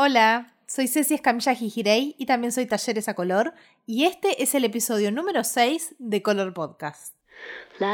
Hola, 0.00 0.54
soy 0.68 0.86
Ceci 0.86 1.14
Escamilla 1.14 1.56
Gijirey 1.56 2.14
y 2.16 2.26
también 2.26 2.52
soy 2.52 2.66
Talleres 2.66 3.08
a 3.08 3.14
Color 3.14 3.52
y 3.84 4.04
este 4.04 4.44
es 4.44 4.54
el 4.54 4.64
episodio 4.64 5.10
número 5.10 5.42
6 5.42 5.96
de 5.98 6.22
Color 6.22 6.54
Podcast. 6.54 7.16
Hoy 7.80 7.86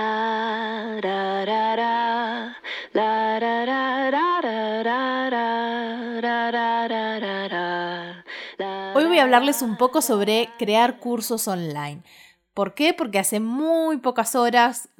voy 9.06 9.18
a 9.18 9.22
hablarles 9.22 9.62
un 9.62 9.78
poco 9.78 10.02
sobre 10.02 10.50
crear 10.58 10.98
cursos 10.98 11.48
online. 11.48 12.02
¿Por 12.52 12.74
qué? 12.74 12.92
Porque 12.92 13.18
hace 13.18 13.40
muy 13.40 13.96
pocas 13.96 14.36
horas, 14.36 14.90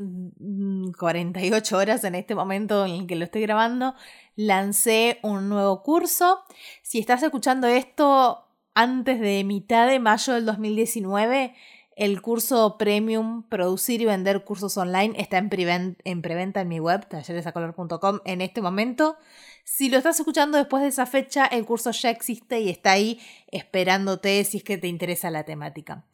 48 0.99 1.77
horas 1.77 2.03
en 2.03 2.15
este 2.15 2.35
momento 2.35 2.87
en 2.87 2.93
el 2.93 3.07
que 3.07 3.15
lo 3.15 3.25
estoy 3.25 3.43
grabando, 3.43 3.95
lancé 4.37 5.19
un 5.23 5.49
nuevo 5.49 5.83
curso. 5.83 6.45
Si 6.83 6.99
estás 6.99 7.23
escuchando 7.23 7.67
esto 7.67 8.47
antes 8.75 9.21
de 9.21 9.45
mitad 9.45 9.87
de 9.89 10.01
mayo 10.01 10.35
del 10.35 10.47
2019, 10.47 11.55
el 11.97 12.23
curso 12.23 12.77
premium 12.77 13.45
Producir 13.45 14.01
y 14.01 14.05
Vender 14.05 14.45
Cursos 14.45 14.77
Online 14.77 15.15
está 15.17 15.39
en, 15.39 15.49
preventa 15.49 16.61
en 16.61 16.69
mi 16.69 16.81
web, 16.81 17.07
talleresacolor.com, 17.09 18.19
en 18.25 18.41
este 18.41 18.61
momento. 18.61 19.17
Si 19.63 19.89
lo 19.89 19.97
estás 19.97 20.19
escuchando 20.19 20.59
después 20.59 20.83
de 20.83 20.89
esa 20.89 21.07
fecha, 21.07 21.47
el 21.47 21.65
curso 21.65 21.93
ya 21.93 22.11
existe 22.11 22.61
y 22.61 22.69
está 22.69 22.93
ahí 22.93 23.21
esperándote 23.51 24.43
si 24.45 24.59
es 24.59 24.65
que 24.65 24.77
te 24.77 24.89
interesa 24.89 25.31
la 25.31 25.45
temática. 25.45 26.05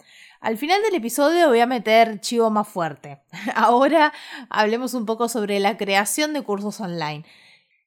Al 0.40 0.56
final 0.56 0.82
del 0.82 0.94
episodio 0.94 1.48
voy 1.48 1.60
a 1.60 1.66
meter 1.66 2.20
chivo 2.20 2.50
más 2.50 2.68
fuerte. 2.68 3.22
Ahora 3.54 4.12
hablemos 4.50 4.94
un 4.94 5.06
poco 5.06 5.28
sobre 5.28 5.60
la 5.60 5.76
creación 5.76 6.32
de 6.32 6.42
cursos 6.42 6.80
online. 6.80 7.24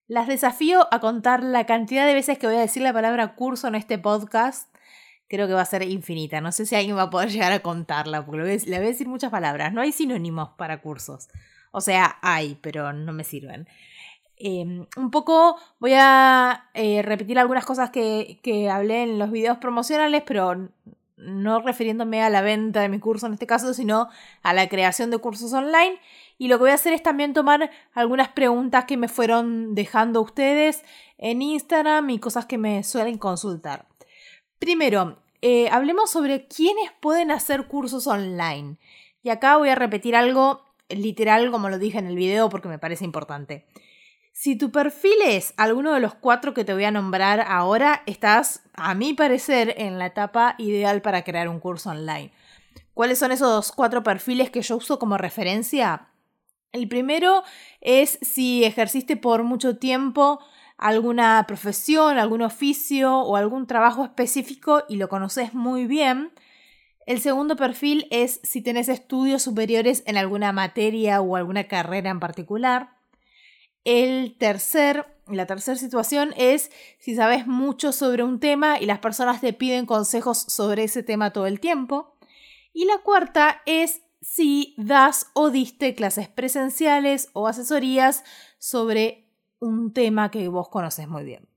Las 0.07 0.27
desafío 0.27 0.87
a 0.91 0.99
contar 0.99 1.43
la 1.43 1.65
cantidad 1.65 2.05
de 2.05 2.13
veces 2.13 2.37
que 2.37 2.47
voy 2.47 2.57
a 2.57 2.59
decir 2.59 2.83
la 2.83 2.91
palabra 2.91 3.35
curso 3.35 3.67
en 3.67 3.75
este 3.75 3.97
podcast. 3.97 4.73
Creo 5.29 5.47
que 5.47 5.53
va 5.53 5.61
a 5.61 5.65
ser 5.65 5.83
infinita. 5.83 6.41
No 6.41 6.51
sé 6.51 6.65
si 6.65 6.75
alguien 6.75 6.97
va 6.97 7.03
a 7.03 7.09
poder 7.09 7.29
llegar 7.31 7.53
a 7.53 7.61
contarla, 7.61 8.25
porque 8.25 8.59
le 8.65 8.77
voy 8.77 8.85
a 8.85 8.89
decir 8.89 9.07
muchas 9.07 9.31
palabras. 9.31 9.71
No 9.71 9.81
hay 9.81 9.93
sinónimos 9.93 10.49
para 10.57 10.81
cursos. 10.81 11.29
O 11.71 11.79
sea, 11.79 12.17
hay, 12.21 12.59
pero 12.61 12.91
no 12.91 13.13
me 13.13 13.23
sirven. 13.23 13.67
Em, 14.35 14.85
un 14.97 15.09
poco 15.09 15.57
voy 15.79 15.93
a 15.95 16.69
eh, 16.73 17.01
repetir 17.01 17.39
algunas 17.39 17.65
cosas 17.65 17.89
que, 17.91 18.39
que 18.43 18.69
hablé 18.69 19.03
en 19.03 19.19
los 19.19 19.31
videos 19.31 19.57
promocionales, 19.59 20.21
pero 20.25 20.69
no 21.15 21.61
refiriéndome 21.61 22.21
a 22.21 22.29
la 22.29 22.41
venta 22.41 22.81
de 22.81 22.89
mi 22.89 22.99
curso 22.99 23.27
en 23.27 23.33
este 23.33 23.47
caso, 23.47 23.73
sino 23.73 24.09
a 24.41 24.53
la 24.53 24.67
creación 24.67 25.11
de 25.11 25.17
cursos 25.19 25.53
online. 25.53 25.97
Y 26.37 26.47
lo 26.47 26.57
que 26.57 26.63
voy 26.63 26.71
a 26.71 26.75
hacer 26.75 26.93
es 26.93 27.03
también 27.03 27.33
tomar 27.33 27.69
algunas 27.93 28.29
preguntas 28.29 28.85
que 28.85 28.97
me 28.97 29.07
fueron 29.07 29.75
dejando 29.75 30.21
ustedes 30.21 30.83
en 31.17 31.41
Instagram 31.41 32.09
y 32.09 32.19
cosas 32.19 32.45
que 32.45 32.57
me 32.57 32.83
suelen 32.83 33.17
consultar. 33.17 33.87
Primero, 34.59 35.19
eh, 35.41 35.69
hablemos 35.69 36.09
sobre 36.09 36.47
quiénes 36.47 36.91
pueden 37.01 37.31
hacer 37.31 37.67
cursos 37.67 38.07
online. 38.07 38.77
Y 39.21 39.29
acá 39.29 39.57
voy 39.57 39.69
a 39.69 39.75
repetir 39.75 40.15
algo 40.15 40.63
literal 40.89 41.51
como 41.51 41.69
lo 41.69 41.79
dije 41.79 41.99
en 41.99 42.07
el 42.07 42.15
video 42.15 42.49
porque 42.49 42.67
me 42.67 42.79
parece 42.79 43.05
importante. 43.05 43.65
Si 44.31 44.55
tu 44.57 44.71
perfil 44.71 45.21
es 45.25 45.53
alguno 45.57 45.93
de 45.93 45.99
los 45.99 46.15
cuatro 46.15 46.53
que 46.53 46.65
te 46.65 46.73
voy 46.73 46.85
a 46.85 46.91
nombrar 46.91 47.41
ahora, 47.41 48.01
estás, 48.07 48.63
a 48.73 48.95
mi 48.95 49.13
parecer, 49.13 49.75
en 49.77 49.99
la 49.99 50.07
etapa 50.07 50.55
ideal 50.57 51.01
para 51.01 51.23
crear 51.23 51.47
un 51.47 51.59
curso 51.59 51.91
online. 51.91 52.31
¿Cuáles 52.93 53.19
son 53.19 53.31
esos 53.31 53.71
cuatro 53.71 54.01
perfiles 54.01 54.49
que 54.49 54.61
yo 54.61 54.77
uso 54.77 54.97
como 54.97 55.17
referencia? 55.17 56.07
El 56.73 56.87
primero 56.87 57.43
es 57.81 58.17
si 58.23 58.65
ejerciste 58.65 59.15
por 59.15 59.43
mucho 59.43 59.77
tiempo 59.77 60.39
alguna 60.77 61.45
profesión, 61.47 62.17
algún 62.17 62.41
oficio 62.41 63.19
o 63.19 63.35
algún 63.35 63.67
trabajo 63.67 64.03
específico 64.03 64.83
y 64.89 64.95
lo 64.95 65.07
conoces 65.07 65.53
muy 65.53 65.85
bien. 65.85 66.31
El 67.05 67.21
segundo 67.21 67.55
perfil 67.55 68.07
es 68.09 68.39
si 68.43 68.61
tenés 68.61 68.89
estudios 68.89 69.43
superiores 69.43 70.01
en 70.07 70.17
alguna 70.17 70.51
materia 70.51 71.21
o 71.21 71.35
alguna 71.35 71.67
carrera 71.67 72.09
en 72.09 72.19
particular. 72.19 72.97
El 73.83 74.35
tercer, 74.39 75.05
la 75.27 75.45
tercera 75.45 75.77
situación 75.77 76.33
es 76.37 76.71
si 76.97 77.15
sabes 77.15 77.45
mucho 77.45 77.91
sobre 77.91 78.23
un 78.23 78.39
tema 78.39 78.79
y 78.79 78.87
las 78.87 78.99
personas 78.99 79.41
te 79.41 79.53
piden 79.53 79.85
consejos 79.85 80.39
sobre 80.39 80.85
ese 80.85 81.03
tema 81.03 81.33
todo 81.33 81.45
el 81.45 81.59
tiempo. 81.59 82.15
Y 82.73 82.85
la 82.85 82.97
cuarta 82.99 83.61
es 83.67 84.01
si 84.23 84.73
das 84.77 85.29
o 85.33 85.49
diste 85.49 85.95
clases 85.95 86.29
presenciales 86.29 87.29
o 87.33 87.47
asesorías 87.47 88.23
sobre 88.57 89.29
un 89.59 89.93
tema 89.93 90.31
que 90.31 90.47
vos 90.47 90.69
conoces 90.69 91.07
muy 91.07 91.23
bien. 91.23 91.47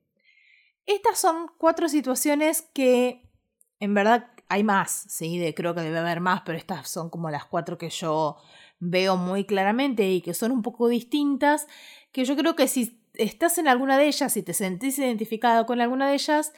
Estas 0.84 1.18
son 1.18 1.50
cuatro 1.58 1.88
situaciones 1.88 2.62
que 2.74 3.30
en 3.78 3.94
verdad 3.94 4.30
hay 4.48 4.64
más, 4.64 5.06
sí, 5.08 5.38
de, 5.38 5.54
creo 5.54 5.74
que 5.74 5.80
debe 5.80 5.98
haber 5.98 6.20
más, 6.20 6.42
pero 6.42 6.58
estas 6.58 6.88
son 6.88 7.10
como 7.10 7.30
las 7.30 7.44
cuatro 7.44 7.78
que 7.78 7.90
yo 7.90 8.36
veo 8.78 9.16
muy 9.16 9.44
claramente 9.44 10.10
y 10.10 10.20
que 10.20 10.34
son 10.34 10.52
un 10.52 10.62
poco 10.62 10.88
distintas, 10.88 11.66
que 12.12 12.24
yo 12.24 12.36
creo 12.36 12.54
que 12.54 12.68
si 12.68 13.00
estás 13.14 13.58
en 13.58 13.68
alguna 13.68 13.96
de 13.96 14.06
ellas, 14.06 14.32
si 14.32 14.42
te 14.42 14.54
sentís 14.54 14.98
identificado 14.98 15.66
con 15.66 15.80
alguna 15.80 16.08
de 16.08 16.14
ellas, 16.14 16.52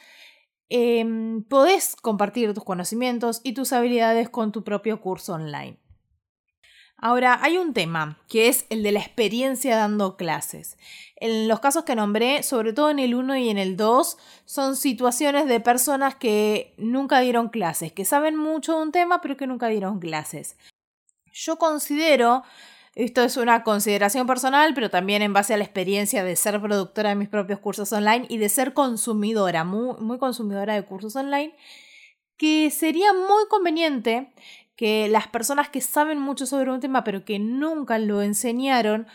em, 0.69 1.43
podés 1.43 1.95
compartir 1.95 2.53
tus 2.53 2.63
conocimientos 2.63 3.41
y 3.43 3.53
tus 3.53 3.73
habilidades 3.73 4.29
con 4.29 4.51
tu 4.51 4.63
propio 4.63 5.01
curso 5.01 5.33
online. 5.33 5.79
Ahora, 7.01 7.39
hay 7.41 7.57
un 7.57 7.73
tema, 7.73 8.17
que 8.27 8.49
es 8.49 8.65
el 8.69 8.83
de 8.83 8.91
la 8.91 8.99
experiencia 8.99 9.77
dando 9.77 10.17
clases. 10.17 10.77
En 11.15 11.47
los 11.47 11.61
casos 11.61 11.85
que 11.85 11.95
nombré, 11.95 12.43
sobre 12.43 12.73
todo 12.73 12.89
en 12.89 12.99
el 12.99 13.15
1 13.15 13.37
y 13.37 13.49
en 13.49 13.57
el 13.57 13.77
2, 13.77 14.17
son 14.45 14.75
situaciones 14.75 15.47
de 15.47 15.61
personas 15.61 16.15
que 16.15 16.73
nunca 16.77 17.21
dieron 17.21 17.47
clases, 17.47 17.93
que 17.93 18.03
saben 18.03 18.35
mucho 18.35 18.75
de 18.75 18.83
un 18.83 18.91
tema, 18.91 19.21
pero 19.21 19.37
que 19.37 19.47
nunca 19.47 19.69
dieron 19.69 19.99
clases. 19.99 20.57
Yo 21.31 21.57
considero, 21.57 22.43
esto 22.95 23.23
es 23.23 23.37
una 23.37 23.63
consideración 23.63 24.27
personal, 24.27 24.73
pero 24.73 24.89
también 24.89 25.21
en 25.21 25.31
base 25.31 25.53
a 25.53 25.57
la 25.57 25.63
experiencia 25.63 26.25
de 26.25 26.35
ser 26.35 26.59
productora 26.59 27.09
de 27.09 27.15
mis 27.15 27.29
propios 27.29 27.59
cursos 27.59 27.93
online 27.93 28.25
y 28.27 28.39
de 28.39 28.49
ser 28.49 28.73
consumidora, 28.73 29.63
muy, 29.63 29.95
muy 30.01 30.17
consumidora 30.17 30.73
de 30.73 30.83
cursos 30.83 31.15
online, 31.15 31.55
que 32.35 32.71
sería 32.71 33.13
muy 33.13 33.47
conveniente 33.49 34.33
que 34.79 35.09
las 35.09 35.27
personas 35.27 35.67
que 35.67 35.81
saben 35.81 36.21
mucho 36.21 36.45
sobre 36.45 36.71
un 36.71 36.79
tema 36.79 37.03
pero 37.03 37.25
que 37.25 37.37
nunca 37.37 37.99
lo 37.99 38.21
enseñaron, 38.21 39.07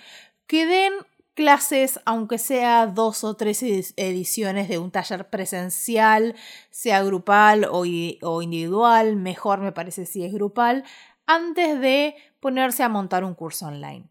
que 0.47 0.67
den 0.67 0.93
clases, 1.33 2.01
aunque 2.05 2.37
sea 2.37 2.87
dos 2.87 3.25
o 3.25 3.35
tres 3.35 3.63
ediciones 3.97 4.69
de 4.69 4.77
un 4.77 4.91
taller 4.91 5.31
presencial, 5.31 6.35
sea 6.69 7.03
grupal 7.03 7.65
o, 7.65 7.85
o 8.21 8.43
individual, 8.43 9.17
mejor 9.17 9.61
me 9.61 9.73
parece 9.73 10.05
si 10.05 10.23
es 10.23 10.35
grupal, 10.35 10.85
antes 11.25 11.81
de 11.81 12.15
ponerse 12.41 12.83
a 12.83 12.91
montar 12.91 13.25
un 13.25 13.33
curso 13.33 13.69
online. 13.69 14.05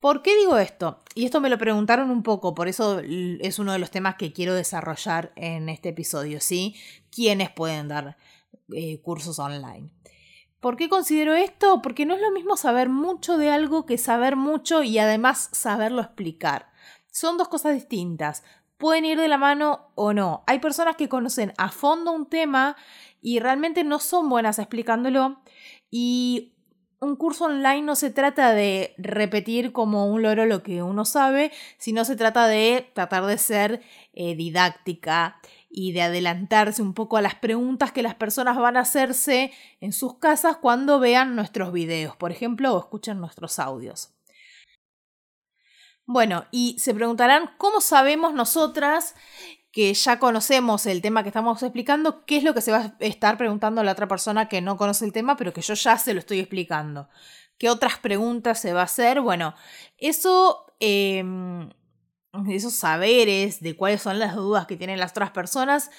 ¿Por 0.00 0.22
qué 0.22 0.34
digo 0.38 0.56
esto? 0.56 1.02
Y 1.14 1.26
esto 1.26 1.42
me 1.42 1.50
lo 1.50 1.58
preguntaron 1.58 2.10
un 2.10 2.22
poco, 2.22 2.54
por 2.54 2.66
eso 2.66 3.00
es 3.00 3.58
uno 3.58 3.74
de 3.74 3.78
los 3.78 3.90
temas 3.90 4.14
que 4.14 4.32
quiero 4.32 4.54
desarrollar 4.54 5.34
en 5.36 5.68
este 5.68 5.90
episodio, 5.90 6.40
¿sí? 6.40 6.76
¿Quiénes 7.10 7.50
pueden 7.50 7.88
dar 7.88 8.16
eh, 8.72 9.02
cursos 9.02 9.38
online? 9.38 9.90
¿Por 10.64 10.78
qué 10.78 10.88
considero 10.88 11.34
esto? 11.34 11.82
Porque 11.82 12.06
no 12.06 12.14
es 12.14 12.22
lo 12.22 12.30
mismo 12.30 12.56
saber 12.56 12.88
mucho 12.88 13.36
de 13.36 13.50
algo 13.50 13.84
que 13.84 13.98
saber 13.98 14.34
mucho 14.34 14.82
y 14.82 14.98
además 14.98 15.50
saberlo 15.52 16.00
explicar. 16.00 16.70
Son 17.12 17.36
dos 17.36 17.48
cosas 17.48 17.74
distintas. 17.74 18.44
Pueden 18.78 19.04
ir 19.04 19.20
de 19.20 19.28
la 19.28 19.36
mano 19.36 19.90
o 19.94 20.14
no. 20.14 20.42
Hay 20.46 20.60
personas 20.60 20.96
que 20.96 21.10
conocen 21.10 21.52
a 21.58 21.70
fondo 21.70 22.12
un 22.12 22.30
tema 22.30 22.76
y 23.20 23.40
realmente 23.40 23.84
no 23.84 23.98
son 23.98 24.30
buenas 24.30 24.58
explicándolo. 24.58 25.42
Y 25.90 26.54
un 26.98 27.16
curso 27.16 27.44
online 27.44 27.82
no 27.82 27.94
se 27.94 28.08
trata 28.08 28.54
de 28.54 28.94
repetir 28.96 29.70
como 29.70 30.06
un 30.06 30.22
loro 30.22 30.46
lo 30.46 30.62
que 30.62 30.82
uno 30.82 31.04
sabe, 31.04 31.52
sino 31.76 32.06
se 32.06 32.16
trata 32.16 32.46
de 32.46 32.90
tratar 32.94 33.26
de 33.26 33.36
ser 33.36 33.82
eh, 34.14 34.34
didáctica 34.34 35.38
y 35.76 35.90
de 35.90 36.02
adelantarse 36.02 36.80
un 36.82 36.94
poco 36.94 37.16
a 37.16 37.22
las 37.22 37.34
preguntas 37.34 37.90
que 37.90 38.02
las 38.02 38.14
personas 38.14 38.56
van 38.56 38.76
a 38.76 38.80
hacerse 38.80 39.52
en 39.80 39.92
sus 39.92 40.18
casas 40.18 40.56
cuando 40.58 41.00
vean 41.00 41.34
nuestros 41.34 41.72
videos, 41.72 42.14
por 42.14 42.30
ejemplo, 42.30 42.72
o 42.72 42.78
escuchen 42.78 43.18
nuestros 43.18 43.58
audios. 43.58 44.14
Bueno, 46.06 46.44
y 46.52 46.76
se 46.78 46.94
preguntarán 46.94 47.50
cómo 47.58 47.80
sabemos 47.80 48.34
nosotras 48.34 49.16
que 49.72 49.92
ya 49.92 50.20
conocemos 50.20 50.86
el 50.86 51.02
tema 51.02 51.24
que 51.24 51.30
estamos 51.30 51.60
explicando, 51.60 52.24
qué 52.24 52.36
es 52.36 52.44
lo 52.44 52.54
que 52.54 52.60
se 52.60 52.70
va 52.70 52.78
a 52.78 52.96
estar 53.00 53.36
preguntando 53.36 53.82
la 53.82 53.92
otra 53.92 54.06
persona 54.06 54.48
que 54.48 54.60
no 54.60 54.76
conoce 54.76 55.04
el 55.04 55.12
tema, 55.12 55.36
pero 55.36 55.52
que 55.52 55.62
yo 55.62 55.74
ya 55.74 55.98
se 55.98 56.14
lo 56.14 56.20
estoy 56.20 56.38
explicando. 56.38 57.08
¿Qué 57.58 57.68
otras 57.68 57.98
preguntas 57.98 58.60
se 58.60 58.72
va 58.72 58.82
a 58.82 58.84
hacer? 58.84 59.20
Bueno, 59.20 59.56
eso 59.98 60.66
em, 60.78 61.68
esos 62.48 62.74
saberes 62.74 63.60
de 63.60 63.76
cuáles 63.76 64.02
son 64.02 64.18
las 64.18 64.34
dudas 64.34 64.66
que 64.66 64.76
tienen 64.76 64.98
las 64.98 65.12
otras 65.12 65.30
personas, 65.30 65.90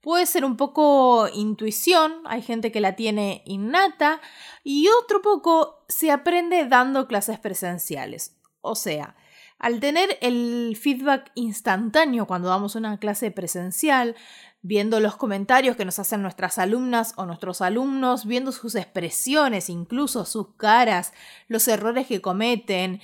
puede 0.00 0.26
ser 0.26 0.44
un 0.44 0.56
poco 0.56 1.28
intuición, 1.32 2.14
hay 2.24 2.42
gente 2.42 2.72
que 2.72 2.80
la 2.80 2.96
tiene 2.96 3.42
innata, 3.44 4.20
y 4.64 4.88
otro 4.88 5.22
poco 5.22 5.84
se 5.88 6.10
aprende 6.10 6.66
dando 6.66 7.06
clases 7.06 7.38
presenciales. 7.38 8.36
O 8.60 8.74
sea, 8.74 9.16
Al 9.58 9.78
tener 9.78 10.16
el 10.22 10.74
feedback 10.80 11.30
instantáneo 11.34 12.26
cuando 12.26 12.48
damos 12.48 12.76
una 12.76 12.98
clase 12.98 13.30
presencial, 13.30 14.16
viendo 14.62 15.00
los 15.00 15.16
comentarios 15.16 15.76
que 15.76 15.84
nos 15.84 15.98
hacen 15.98 16.22
nuestras 16.22 16.58
alumnas 16.58 17.12
o 17.16 17.26
nuestros 17.26 17.60
alumnos, 17.60 18.24
viendo 18.24 18.52
sus 18.52 18.74
expresiones, 18.74 19.68
incluso 19.68 20.24
sus 20.24 20.54
caras, 20.56 21.12
los 21.48 21.68
errores 21.68 22.06
que 22.06 22.22
cometen, 22.22 23.00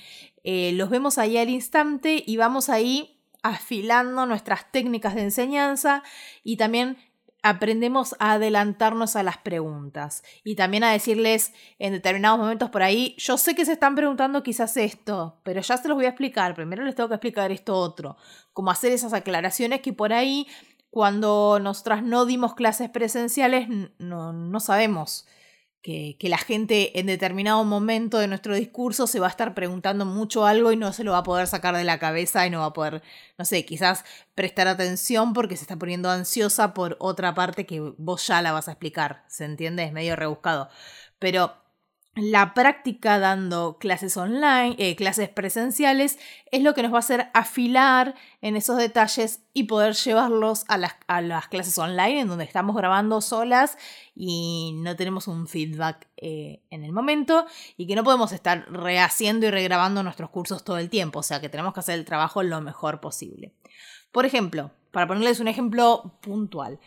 eh, 0.49 0.71
los 0.71 0.89
vemos 0.89 1.17
ahí 1.17 1.37
al 1.37 1.49
instante 1.49 2.23
y 2.25 2.37
vamos 2.37 2.69
ahí 2.69 3.19
afilando 3.43 4.25
nuestras 4.25 4.71
técnicas 4.71 5.13
de 5.13 5.23
enseñanza 5.23 6.03
y 6.41 6.55
también 6.55 6.95
aprendemos 7.43 8.15
a 8.19 8.31
adelantarnos 8.31 9.17
a 9.17 9.23
las 9.23 9.37
preguntas 9.39 10.23
y 10.45 10.55
también 10.55 10.85
a 10.85 10.91
decirles 10.93 11.51
en 11.79 11.91
determinados 11.91 12.39
momentos 12.39 12.69
por 12.69 12.81
ahí, 12.81 13.13
yo 13.17 13.37
sé 13.37 13.55
que 13.55 13.65
se 13.65 13.73
están 13.73 13.95
preguntando 13.95 14.41
quizás 14.41 14.77
esto, 14.77 15.37
pero 15.43 15.59
ya 15.59 15.75
se 15.75 15.89
los 15.89 15.97
voy 15.97 16.05
a 16.05 16.09
explicar, 16.11 16.55
primero 16.55 16.85
les 16.85 16.95
tengo 16.95 17.09
que 17.09 17.15
explicar 17.15 17.51
esto 17.51 17.75
otro, 17.75 18.15
como 18.53 18.71
hacer 18.71 18.93
esas 18.93 19.11
aclaraciones 19.11 19.81
que 19.81 19.91
por 19.91 20.13
ahí 20.13 20.47
cuando 20.89 21.59
nosotras 21.61 22.03
no 22.03 22.25
dimos 22.25 22.55
clases 22.55 22.89
presenciales 22.89 23.67
no, 23.99 24.31
no 24.31 24.59
sabemos 24.61 25.27
que, 25.87 26.27
la 26.27 26.37
gente 26.37 26.99
en 26.99 27.05
determinado 27.05 27.63
momento 27.63 28.17
de 28.17 28.27
nuestro 28.27 28.53
discurso 28.55 29.07
se 29.07 29.21
va 29.21 29.27
a 29.27 29.29
estar 29.29 29.53
preguntando 29.53 30.05
mucho 30.05 30.45
algo 30.45 30.73
y 30.73 30.75
no 30.75 30.91
se 30.91 31.05
lo 31.05 31.13
va 31.13 31.19
a 31.19 31.23
poder 31.23 31.47
sacar 31.47 31.77
de 31.77 31.85
la 31.85 31.97
cabeza 31.97 32.45
y 32.45 32.49
no 32.49 32.59
va 32.59 32.65
a 32.65 32.73
poder, 32.73 33.01
no 33.37 33.45
sé, 33.45 33.63
quizás 33.63 34.03
prestar 34.35 34.67
atención 34.67 35.31
porque 35.31 35.55
se 35.55 35.63
está 35.63 35.77
poniendo 35.77 36.09
ansiosa 36.09 36.73
por 36.73 36.97
otra 36.99 37.33
parte 37.33 37.65
que 37.65 37.79
vos 37.97 38.27
ya 38.27 38.41
la 38.41 38.51
vas 38.51 38.67
a 38.67 38.71
explicar, 38.71 39.23
¿se 39.29 39.45
entiende? 39.45 39.85
Es 39.85 39.93
medio 39.93 40.17
rebuscado. 40.17 40.69
Pero 41.19 41.53
la 42.17 42.55
práctica 42.55 43.19
dando 43.19 43.77
clases 43.79 44.17
online, 44.17 44.75
eh, 44.79 44.95
clases 44.95 45.29
presenciales, 45.29 46.17
es 46.51 46.63
lo 46.63 46.73
que 46.73 46.81
nos 46.81 46.91
va 46.91 46.97
a 46.97 46.99
hacer 46.99 47.29
afilar 47.33 48.15
en 48.41 48.55
esos 48.55 48.77
detalles 48.77 49.41
y 49.53 49.65
poder 49.65 49.93
llevarlos 49.93 50.65
a 50.67 50.77
las, 50.77 51.47
clases 51.47 51.77
online 51.77 52.21
en 52.21 52.27
donde 52.27 52.43
estamos 52.43 52.75
grabando 52.75 53.21
solas 53.21 53.77
y 54.15 54.73
no 54.77 54.95
tenemos 54.95 55.27
un 55.27 55.47
feedback 55.47 56.07
eh, 56.17 56.63
en 56.71 56.83
el 56.83 56.91
momento 56.91 57.45
y 57.77 57.85
que 57.85 57.95
no 57.95 58.03
podemos 58.03 58.31
estar 58.31 58.65
rehaciendo 58.71 59.45
y 59.45 59.51
regrabando 59.51 60.01
nuestros 60.01 60.31
cursos 60.31 60.63
todo 60.63 60.79
el 60.79 60.89
tiempo, 60.89 61.19
o 61.19 61.23
sea 61.23 61.39
que 61.39 61.49
tenemos 61.49 61.73
que 61.73 61.81
hacer 61.81 61.99
el 61.99 62.05
trabajo 62.05 62.41
lo 62.41 62.61
mejor 62.61 62.99
posible. 62.99 63.53
Por 64.11 64.25
ejemplo, 64.25 64.71
para 64.91 65.05
ponerles 65.05 65.39
un 65.39 65.47
ejemplo 65.47 66.17
puntual, 66.21 66.79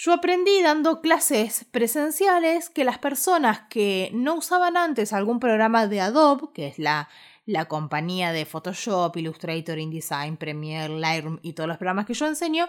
yo 0.00 0.12
aprendí 0.12 0.62
dando 0.62 1.00
clases 1.00 1.66
presenciales 1.72 2.70
que 2.70 2.84
las 2.84 2.98
personas 2.98 3.62
que 3.68 4.10
no 4.14 4.36
usaban 4.36 4.76
antes 4.76 5.12
algún 5.12 5.40
programa 5.40 5.88
de 5.88 6.00
Adobe, 6.00 6.52
que 6.54 6.68
es 6.68 6.78
la, 6.78 7.08
la 7.46 7.64
compañía 7.64 8.30
de 8.30 8.46
Photoshop, 8.46 9.16
Illustrator, 9.16 9.76
InDesign, 9.76 10.36
Premiere, 10.36 11.00
Lightroom 11.00 11.40
y 11.42 11.54
todos 11.54 11.66
los 11.66 11.78
programas 11.78 12.06
que 12.06 12.14
yo 12.14 12.28
enseño, 12.28 12.68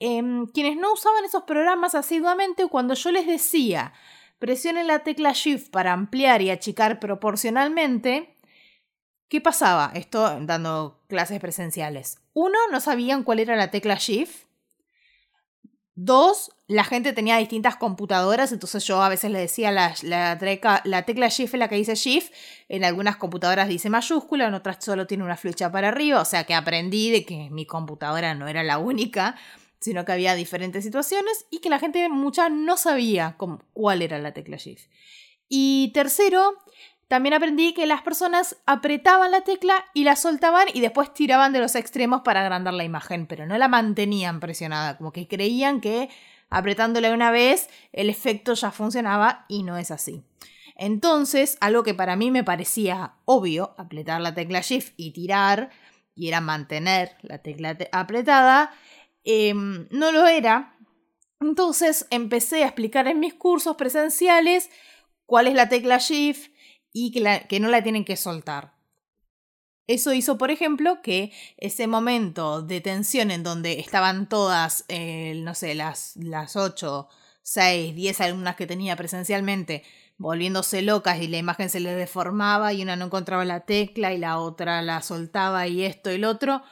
em, 0.00 0.46
quienes 0.46 0.76
no 0.76 0.92
usaban 0.92 1.24
esos 1.24 1.44
programas 1.44 1.94
asiduamente, 1.94 2.66
cuando 2.66 2.94
yo 2.94 3.12
les 3.12 3.28
decía 3.28 3.92
presionen 4.40 4.88
la 4.88 5.04
tecla 5.04 5.32
Shift 5.34 5.70
para 5.70 5.92
ampliar 5.92 6.42
y 6.42 6.50
achicar 6.50 6.98
proporcionalmente, 6.98 8.34
¿qué 9.28 9.40
pasaba? 9.40 9.92
Esto 9.94 10.40
dando 10.40 11.04
clases 11.06 11.38
presenciales. 11.38 12.18
Uno, 12.32 12.58
no 12.72 12.80
sabían 12.80 13.22
cuál 13.22 13.38
era 13.38 13.54
la 13.54 13.70
tecla 13.70 13.94
Shift. 13.94 14.47
Dos, 16.00 16.52
la 16.68 16.84
gente 16.84 17.12
tenía 17.12 17.38
distintas 17.38 17.74
computadoras, 17.74 18.52
entonces 18.52 18.84
yo 18.84 19.02
a 19.02 19.08
veces 19.08 19.32
le 19.32 19.40
decía 19.40 19.72
la, 19.72 19.96
la, 20.02 20.38
la 20.84 21.02
tecla 21.02 21.26
Shift 21.26 21.54
es 21.54 21.58
la 21.58 21.68
que 21.68 21.74
dice 21.74 21.96
Shift, 21.96 22.32
en 22.68 22.84
algunas 22.84 23.16
computadoras 23.16 23.66
dice 23.66 23.90
mayúscula, 23.90 24.46
en 24.46 24.54
otras 24.54 24.76
solo 24.78 25.08
tiene 25.08 25.24
una 25.24 25.36
flecha 25.36 25.72
para 25.72 25.88
arriba, 25.88 26.20
o 26.20 26.24
sea 26.24 26.44
que 26.44 26.54
aprendí 26.54 27.10
de 27.10 27.24
que 27.24 27.50
mi 27.50 27.66
computadora 27.66 28.36
no 28.36 28.46
era 28.46 28.62
la 28.62 28.78
única, 28.78 29.34
sino 29.80 30.04
que 30.04 30.12
había 30.12 30.36
diferentes 30.36 30.84
situaciones 30.84 31.46
y 31.50 31.58
que 31.58 31.68
la 31.68 31.80
gente 31.80 32.08
mucha 32.08 32.48
no 32.48 32.76
sabía 32.76 33.36
cuál 33.72 34.00
era 34.00 34.20
la 34.20 34.32
tecla 34.32 34.56
Shift. 34.56 34.88
Y 35.48 35.90
tercero, 35.94 36.58
también 37.08 37.34
aprendí 37.34 37.72
que 37.72 37.86
las 37.86 38.02
personas 38.02 38.58
apretaban 38.66 39.30
la 39.30 39.40
tecla 39.40 39.86
y 39.94 40.04
la 40.04 40.14
soltaban 40.14 40.68
y 40.72 40.80
después 40.80 41.12
tiraban 41.14 41.52
de 41.54 41.60
los 41.60 41.74
extremos 41.74 42.20
para 42.20 42.42
agrandar 42.42 42.74
la 42.74 42.84
imagen, 42.84 43.26
pero 43.26 43.46
no 43.46 43.56
la 43.56 43.66
mantenían 43.66 44.40
presionada, 44.40 44.98
como 44.98 45.10
que 45.10 45.26
creían 45.26 45.80
que 45.80 46.10
apretándole 46.50 47.12
una 47.12 47.30
vez 47.30 47.68
el 47.92 48.10
efecto 48.10 48.52
ya 48.54 48.70
funcionaba 48.70 49.46
y 49.48 49.62
no 49.62 49.78
es 49.78 49.90
así. 49.90 50.22
Entonces, 50.76 51.56
algo 51.60 51.82
que 51.82 51.94
para 51.94 52.14
mí 52.14 52.30
me 52.30 52.44
parecía 52.44 53.14
obvio, 53.24 53.74
apretar 53.78 54.20
la 54.20 54.34
tecla 54.34 54.60
Shift 54.60 54.92
y 54.96 55.12
tirar, 55.12 55.70
y 56.14 56.28
era 56.28 56.40
mantener 56.40 57.16
la 57.22 57.38
tecla 57.38 57.76
apretada, 57.90 58.72
em, 59.24 59.88
no 59.90 60.12
lo 60.12 60.26
era. 60.26 60.76
Entonces 61.40 62.06
empecé 62.10 62.64
a 62.64 62.66
explicar 62.66 63.08
en 63.08 63.20
mis 63.20 63.34
cursos 63.34 63.76
presenciales 63.76 64.70
cuál 65.26 65.46
es 65.46 65.54
la 65.54 65.68
tecla 65.68 65.98
Shift, 65.98 66.50
y 66.92 67.12
que, 67.12 67.60
no 67.60 67.68
la 67.68 67.82
tienen 67.82 68.04
que 68.04 68.16
soltar. 68.16 68.74
Eso 69.86 70.12
hizo, 70.12 70.36
por 70.36 70.50
ejemplo, 70.50 71.00
que 71.02 71.32
ese 71.56 71.86
momento 71.86 72.62
de 72.62 72.80
tensión 72.80 73.30
en 73.30 73.42
donde 73.42 73.80
estaban 73.80 74.28
todas, 74.28 74.84
eh, 74.88 75.40
no 75.42 75.54
sé, 75.54 75.74
las, 75.74 76.16
las 76.16 76.56
8, 76.56 77.08
6, 77.42 77.94
10 77.94 78.20
alumnas 78.20 78.56
que 78.56 78.66
tenía 78.66 78.96
presencialmente 78.96 79.82
volviéndose 80.18 80.82
locas 80.82 81.22
y 81.22 81.28
la 81.28 81.38
imagen 81.38 81.70
se 81.70 81.80
les 81.80 81.96
deformaba 81.96 82.72
y 82.72 82.82
una 82.82 82.96
no 82.96 83.06
encontraba 83.06 83.44
la 83.44 83.60
tecla 83.60 84.12
y 84.12 84.18
la 84.18 84.38
otra 84.38 84.82
la 84.82 85.00
soltaba 85.00 85.66
y 85.68 85.84
esto 85.84 86.10
y 86.10 86.16
el 86.16 86.24
otro, 86.24 86.62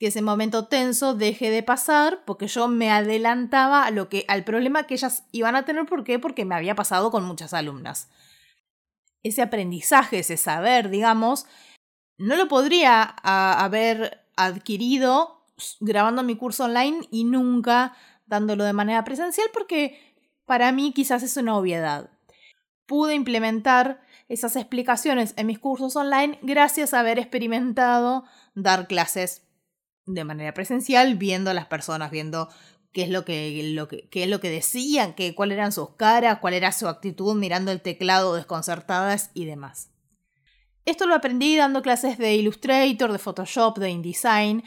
que 0.00 0.06
ese 0.08 0.22
momento 0.22 0.66
tenso 0.66 1.14
deje 1.14 1.50
de 1.50 1.62
pasar 1.62 2.24
porque 2.24 2.48
yo 2.48 2.66
me 2.66 2.90
adelantaba 2.90 3.84
a 3.84 3.90
lo 3.90 4.08
que, 4.08 4.24
al 4.26 4.42
problema 4.42 4.86
que 4.86 4.94
ellas 4.94 5.24
iban 5.32 5.54
a 5.54 5.64
tener. 5.64 5.86
¿Por 5.86 6.02
qué? 6.02 6.18
Porque 6.18 6.44
me 6.44 6.54
había 6.54 6.74
pasado 6.74 7.10
con 7.10 7.24
muchas 7.24 7.54
alumnas 7.54 8.08
ese 9.24 9.42
aprendizaje, 9.42 10.20
ese 10.20 10.36
saber, 10.36 10.90
digamos, 10.90 11.46
no 12.16 12.36
lo 12.36 12.46
podría 12.46 13.02
haber 13.02 14.24
adquirido 14.36 15.44
grabando 15.80 16.22
mi 16.22 16.36
curso 16.36 16.64
online 16.64 17.08
y 17.10 17.24
nunca 17.24 17.96
dándolo 18.26 18.64
de 18.64 18.72
manera 18.72 19.04
presencial 19.04 19.48
porque 19.52 20.14
para 20.44 20.70
mí 20.72 20.92
quizás 20.92 21.22
es 21.22 21.36
una 21.36 21.56
obviedad. 21.56 22.10
Pude 22.86 23.14
implementar 23.14 24.00
esas 24.28 24.56
explicaciones 24.56 25.34
en 25.36 25.46
mis 25.46 25.58
cursos 25.58 25.96
online 25.96 26.38
gracias 26.42 26.94
a 26.94 27.00
haber 27.00 27.18
experimentado 27.18 28.24
dar 28.54 28.86
clases 28.86 29.42
de 30.06 30.24
manera 30.24 30.52
presencial, 30.52 31.14
viendo 31.14 31.50
a 31.50 31.54
las 31.54 31.66
personas, 31.66 32.10
viendo 32.10 32.48
qué 32.94 33.02
es 33.02 33.10
lo 33.10 33.24
que, 33.24 33.72
lo 33.74 33.88
que, 33.88 34.08
qué 34.08 34.22
es 34.22 34.30
lo 34.30 34.40
que 34.40 34.48
decían, 34.48 35.14
qué, 35.14 35.34
cuáles 35.34 35.58
eran 35.58 35.72
sus 35.72 35.90
caras, 35.96 36.38
cuál 36.38 36.54
era 36.54 36.72
su 36.72 36.88
actitud 36.88 37.34
mirando 37.34 37.72
el 37.72 37.82
teclado 37.82 38.34
desconcertadas 38.34 39.30
y 39.34 39.44
demás. 39.44 39.90
Esto 40.86 41.06
lo 41.06 41.14
aprendí 41.14 41.56
dando 41.56 41.82
clases 41.82 42.18
de 42.18 42.36
Illustrator, 42.36 43.10
de 43.10 43.18
Photoshop, 43.18 43.78
de 43.78 43.90
InDesign, 43.90 44.62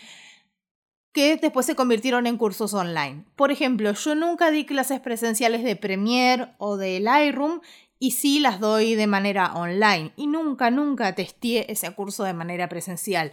que 1.13 1.38
después 1.38 1.65
se 1.65 1.75
convirtieron 1.75 2.27
en 2.27 2.38
cursos 2.38 2.74
online. 2.74 3.25
Por 3.36 3.51
ejemplo, 3.51 3.93
yo 3.93 4.13
nunca 4.13 4.51
di 4.51 4.65
clases 4.65 5.00
presenciales 5.00 5.63
de 5.63 5.75
Premiere 5.75 6.50
o 6.57 6.75
de 6.75 7.00
Lightroom 7.00 7.62
y 7.98 8.12
sí 8.12 8.39
las 8.39 8.60
doy 8.60 8.96
de 8.96 9.07
manera 9.07 9.53
online 9.53 10.12
y 10.17 10.27
nunca, 10.27 10.69
nunca 10.69 11.15
testé 11.15 11.72
ese 11.72 11.89
curso 11.96 12.25
de 12.25 12.34
manera 12.34 12.67
presencial. 12.67 13.31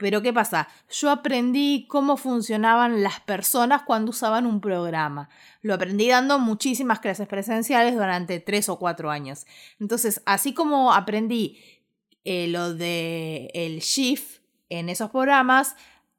Pero 0.00 0.22
¿qué 0.22 0.32
pasa? 0.32 0.66
Yo 0.88 1.10
aprendí 1.10 1.86
cómo 1.86 2.16
funcionaban 2.16 3.02
las 3.02 3.20
personas 3.20 3.82
cuando 3.82 4.10
usaban 4.10 4.46
un 4.46 4.62
programa. 4.62 5.28
Lo 5.60 5.74
aprendí 5.74 6.08
dando 6.08 6.38
muchísimas 6.38 7.00
clases 7.00 7.28
presenciales 7.28 7.94
durante 7.94 8.40
tres 8.40 8.70
o 8.70 8.78
cuatro 8.78 9.10
años. 9.10 9.46
Entonces, 9.78 10.22
así 10.24 10.54
como 10.54 10.94
aprendí 10.94 11.58
eh, 12.24 12.48
lo 12.48 12.72
de 12.72 13.50
el 13.52 13.80
shift 13.80 14.40
en 14.70 14.88
esos 14.88 15.10
programas, 15.10 15.76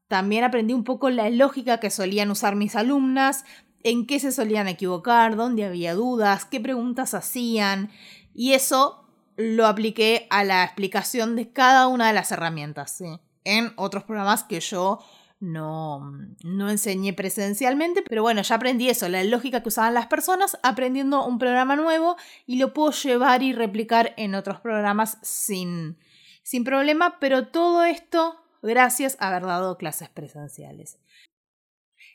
también 0.08 0.44
aprendí 0.44 0.74
un 0.74 0.84
poco 0.84 1.10
la 1.10 1.32
lógica 1.32 1.80
que 1.80 1.90
solían 1.90 2.30
usar 2.30 2.56
mis 2.56 2.76
alumnas, 2.76 3.46
en 3.84 4.06
qué 4.06 4.20
se 4.20 4.32
solían 4.32 4.68
equivocar, 4.68 5.36
dónde 5.36 5.66
había 5.66 5.96
dudas, 5.96 6.46
qué 6.46 6.60
preguntas 6.60 7.16
hacían. 7.16 7.90
Y 8.36 8.54
eso 8.54 9.08
lo 9.38 9.66
apliqué 9.66 10.28
a 10.30 10.44
la 10.44 10.64
explicación 10.64 11.36
de 11.36 11.52
cada 11.52 11.88
una 11.88 12.06
de 12.10 12.14
las 12.14 12.32
herramientas. 12.32 12.92
¿sí? 12.92 13.20
En 13.44 13.74
otros 13.76 14.04
programas 14.04 14.44
que 14.44 14.60
yo 14.60 15.00
no, 15.42 16.12
no 16.44 16.70
enseñé 16.70 17.14
presencialmente, 17.14 18.04
pero 18.08 18.22
bueno, 18.22 18.44
ya 18.44 18.56
aprendí 18.56 18.90
eso, 18.90 19.10
la 19.10 19.24
lógica 19.24 19.62
que 19.62 19.70
usaban 19.70 19.96
las 19.96 20.08
personas 20.08 20.58
aprendiendo 20.62 21.26
un 21.26 21.40
programa 21.40 21.76
nuevo 21.76 22.16
y 22.46 22.58
lo 22.58 22.74
puedo 22.74 22.92
llevar 22.92 23.42
y 23.42 23.52
replicar 23.52 24.14
en 24.18 24.36
otros 24.36 24.60
programas 24.60 25.18
sin, 25.24 25.98
sin 26.44 26.64
problema, 26.64 27.18
pero 27.20 27.48
todo 27.48 27.84
esto 27.84 28.38
gracias 28.62 29.18
a 29.20 29.30
haber 29.30 29.44
dado 29.44 29.78
clases 29.78 30.10
presenciales. 30.10 31.00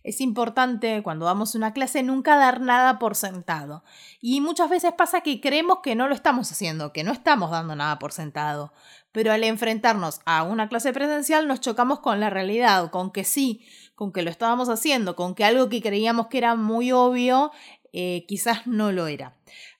Es 0.05 0.21
importante 0.21 1.03
cuando 1.03 1.27
damos 1.27 1.57
una 1.57 1.73
clase 1.73 2.05
nunca 2.05 2.37
dar 2.37 2.61
nada 2.61 3.01
por 3.01 3.17
sentado. 3.17 3.83
Y 4.21 4.41
muchas 4.41 4.71
veces 4.71 4.93
pasa 4.93 5.23
que 5.23 5.41
creemos 5.41 5.81
que 5.83 5.97
no 5.97 6.07
lo 6.07 6.15
estamos 6.15 6.53
haciendo, 6.53 6.93
que 6.93 7.03
no 7.03 7.11
estamos 7.11 7.51
dando 7.51 7.75
nada 7.75 7.99
por 7.99 8.13
sentado 8.13 8.73
pero 9.17 9.33
al 9.33 9.45
enfrentarnos 9.45 10.21
a 10.27 10.43
una 10.43 10.69
clase 10.69 10.93
presencial 10.93 11.49
nos 11.49 11.63
chocamos 11.63 12.01
con 12.01 12.21
la 12.21 12.29
realidad, 12.29 12.91
con 12.91 13.11
que 13.11 13.25
sí, 13.25 13.65
con 13.95 14.13
que 14.13 14.21
lo 14.21 14.29
estábamos 14.29 14.69
haciendo, 14.69 15.17
con 15.17 15.35
que 15.35 15.43
algo 15.43 15.71
que 15.71 15.81
creíamos 15.81 16.27
que 16.27 16.37
era 16.37 16.55
muy 16.55 16.93
obvio, 16.93 17.51
eh, 17.95 18.27
quizás 18.29 18.67
no 18.67 18.93
lo 18.93 19.07
era. 19.07 19.35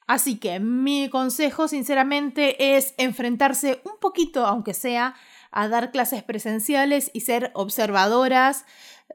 Así 0.07 0.39
que 0.39 0.59
mi 0.59 1.11
consejo, 1.11 1.69
sinceramente, 1.69 2.79
es 2.79 2.95
enfrentarse 2.97 3.83
un 3.85 4.01
poquito, 4.01 4.47
aunque 4.47 4.73
sea, 4.73 5.15
a 5.51 5.69
dar 5.69 5.91
clases 5.91 6.23
presenciales 6.23 7.11
y 7.13 7.21
ser 7.21 7.51
observadoras 7.53 8.65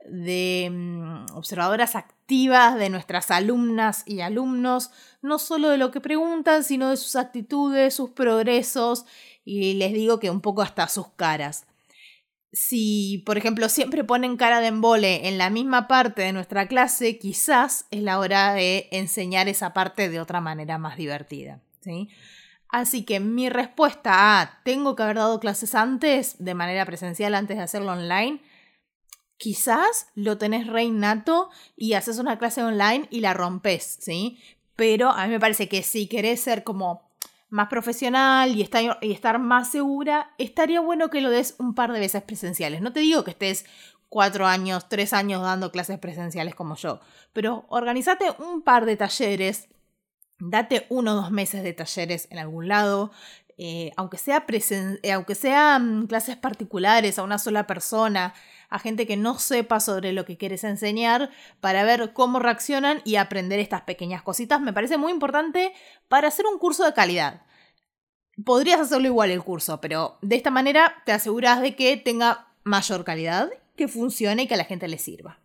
de 0.05 0.69
mm, 0.71 1.35
observadoras 1.35 1.95
activas 1.95 2.75
de 2.75 2.89
nuestras 2.89 3.31
alumnas 3.31 4.03
y 4.05 4.21
alumnos, 4.21 4.91
no 5.23 5.39
solo 5.39 5.69
de 5.69 5.77
lo 5.77 5.89
que 5.89 5.99
preguntan, 5.99 6.63
sino 6.63 6.91
de 6.91 6.97
sus 6.97 7.15
actitudes, 7.15 7.95
sus 7.95 8.11
progresos 8.11 9.05
y 9.43 9.73
les 9.73 9.93
digo 9.93 10.19
que 10.19 10.29
un 10.29 10.41
poco 10.41 10.61
hasta 10.61 10.87
sus 10.87 11.07
caras. 11.09 11.65
Si, 12.53 13.23
por 13.25 13.37
ejemplo, 13.37 13.69
siempre 13.69 14.03
ponen 14.03 14.35
cara 14.35 14.59
de 14.59 14.67
embole 14.67 15.29
en 15.29 15.37
la 15.37 15.49
misma 15.49 15.87
parte 15.87 16.21
de 16.21 16.33
nuestra 16.33 16.67
clase, 16.67 17.17
quizás 17.17 17.85
es 17.91 18.01
la 18.01 18.19
hora 18.19 18.53
de 18.53 18.89
enseñar 18.91 19.47
esa 19.47 19.73
parte 19.73 20.09
de 20.09 20.19
otra 20.19 20.41
manera 20.41 20.77
más 20.77 20.97
divertida. 20.97 21.61
¿sí? 21.79 22.09
Así 22.67 23.03
que 23.03 23.19
mi 23.19 23.49
respuesta 23.49 24.41
a 24.41 24.61
tengo 24.63 24.95
que 24.95 25.03
haber 25.03 25.17
dado 25.17 25.39
clases 25.39 25.75
antes, 25.75 26.35
de 26.39 26.53
manera 26.53 26.85
presencial, 26.85 27.35
antes 27.35 27.57
de 27.57 27.63
hacerlo 27.63 27.93
online, 27.93 28.41
quizás 29.37 30.07
lo 30.15 30.37
tenés 30.37 30.67
re 30.67 30.83
innato 30.83 31.49
y 31.75 31.93
haces 31.93 32.19
una 32.19 32.37
clase 32.37 32.63
online 32.63 33.07
y 33.09 33.21
la 33.21 33.33
rompes, 33.33 33.97
¿sí? 33.99 34.39
Pero 34.75 35.09
a 35.09 35.25
mí 35.25 35.31
me 35.31 35.39
parece 35.39 35.67
que 35.67 35.83
si 35.83 36.07
querés 36.07 36.41
ser 36.41 36.63
como 36.63 37.10
más 37.51 37.67
profesional 37.67 38.55
y 38.55 38.61
estar, 38.61 38.97
y 39.01 39.11
estar 39.11 39.37
más 39.37 39.69
segura, 39.69 40.33
estaría 40.37 40.79
bueno 40.79 41.09
que 41.09 41.21
lo 41.21 41.29
des 41.29 41.55
un 41.59 41.75
par 41.75 41.91
de 41.91 41.99
veces 41.99 42.23
presenciales. 42.23 42.81
No 42.81 42.93
te 42.93 43.01
digo 43.01 43.23
que 43.23 43.31
estés 43.31 43.65
cuatro 44.07 44.47
años, 44.47 44.89
tres 44.89 45.13
años 45.13 45.41
dando 45.41 45.71
clases 45.71 45.99
presenciales 45.99 46.55
como 46.55 46.75
yo, 46.75 47.01
pero 47.33 47.65
organizate 47.69 48.25
un 48.39 48.61
par 48.61 48.85
de 48.85 48.95
talleres, 48.95 49.67
date 50.39 50.87
uno 50.89 51.11
o 51.11 51.15
dos 51.15 51.31
meses 51.31 51.61
de 51.61 51.73
talleres 51.73 52.27
en 52.31 52.39
algún 52.39 52.69
lado, 52.69 53.11
eh, 53.57 53.91
aunque 53.97 54.17
sea, 54.17 54.45
eh, 54.47 55.11
aunque 55.11 55.35
sean 55.35 56.07
clases 56.07 56.35
particulares 56.37 57.19
a 57.19 57.23
una 57.23 57.37
sola 57.37 57.67
persona, 57.67 58.33
a 58.69 58.79
gente 58.79 59.05
que 59.05 59.17
no 59.17 59.37
sepa 59.37 59.79
sobre 59.79 60.13
lo 60.13 60.25
que 60.25 60.37
quieres 60.37 60.63
enseñar, 60.63 61.29
para 61.59 61.83
ver 61.83 62.13
cómo 62.13 62.39
reaccionan 62.39 63.01
y 63.03 63.17
aprender 63.17 63.59
estas 63.59 63.81
pequeñas 63.81 64.21
cositas, 64.23 64.61
me 64.61 64.73
parece 64.73 64.97
muy 64.97 65.11
importante 65.11 65.73
para 66.07 66.29
hacer 66.29 66.45
un 66.45 66.57
curso 66.57 66.85
de 66.85 66.93
calidad. 66.93 67.41
Podrías 68.43 68.79
hacerlo 68.79 69.07
igual 69.07 69.31
el 69.31 69.43
curso, 69.43 69.81
pero 69.81 70.17
de 70.21 70.35
esta 70.35 70.51
manera 70.51 71.03
te 71.05 71.11
aseguras 71.11 71.61
de 71.61 71.75
que 71.75 71.97
tenga 71.97 72.47
mayor 72.63 73.03
calidad, 73.03 73.51
que 73.75 73.87
funcione 73.87 74.43
y 74.43 74.47
que 74.47 74.53
a 74.53 74.57
la 74.57 74.65
gente 74.65 74.87
le 74.87 74.97
sirva. 74.97 75.39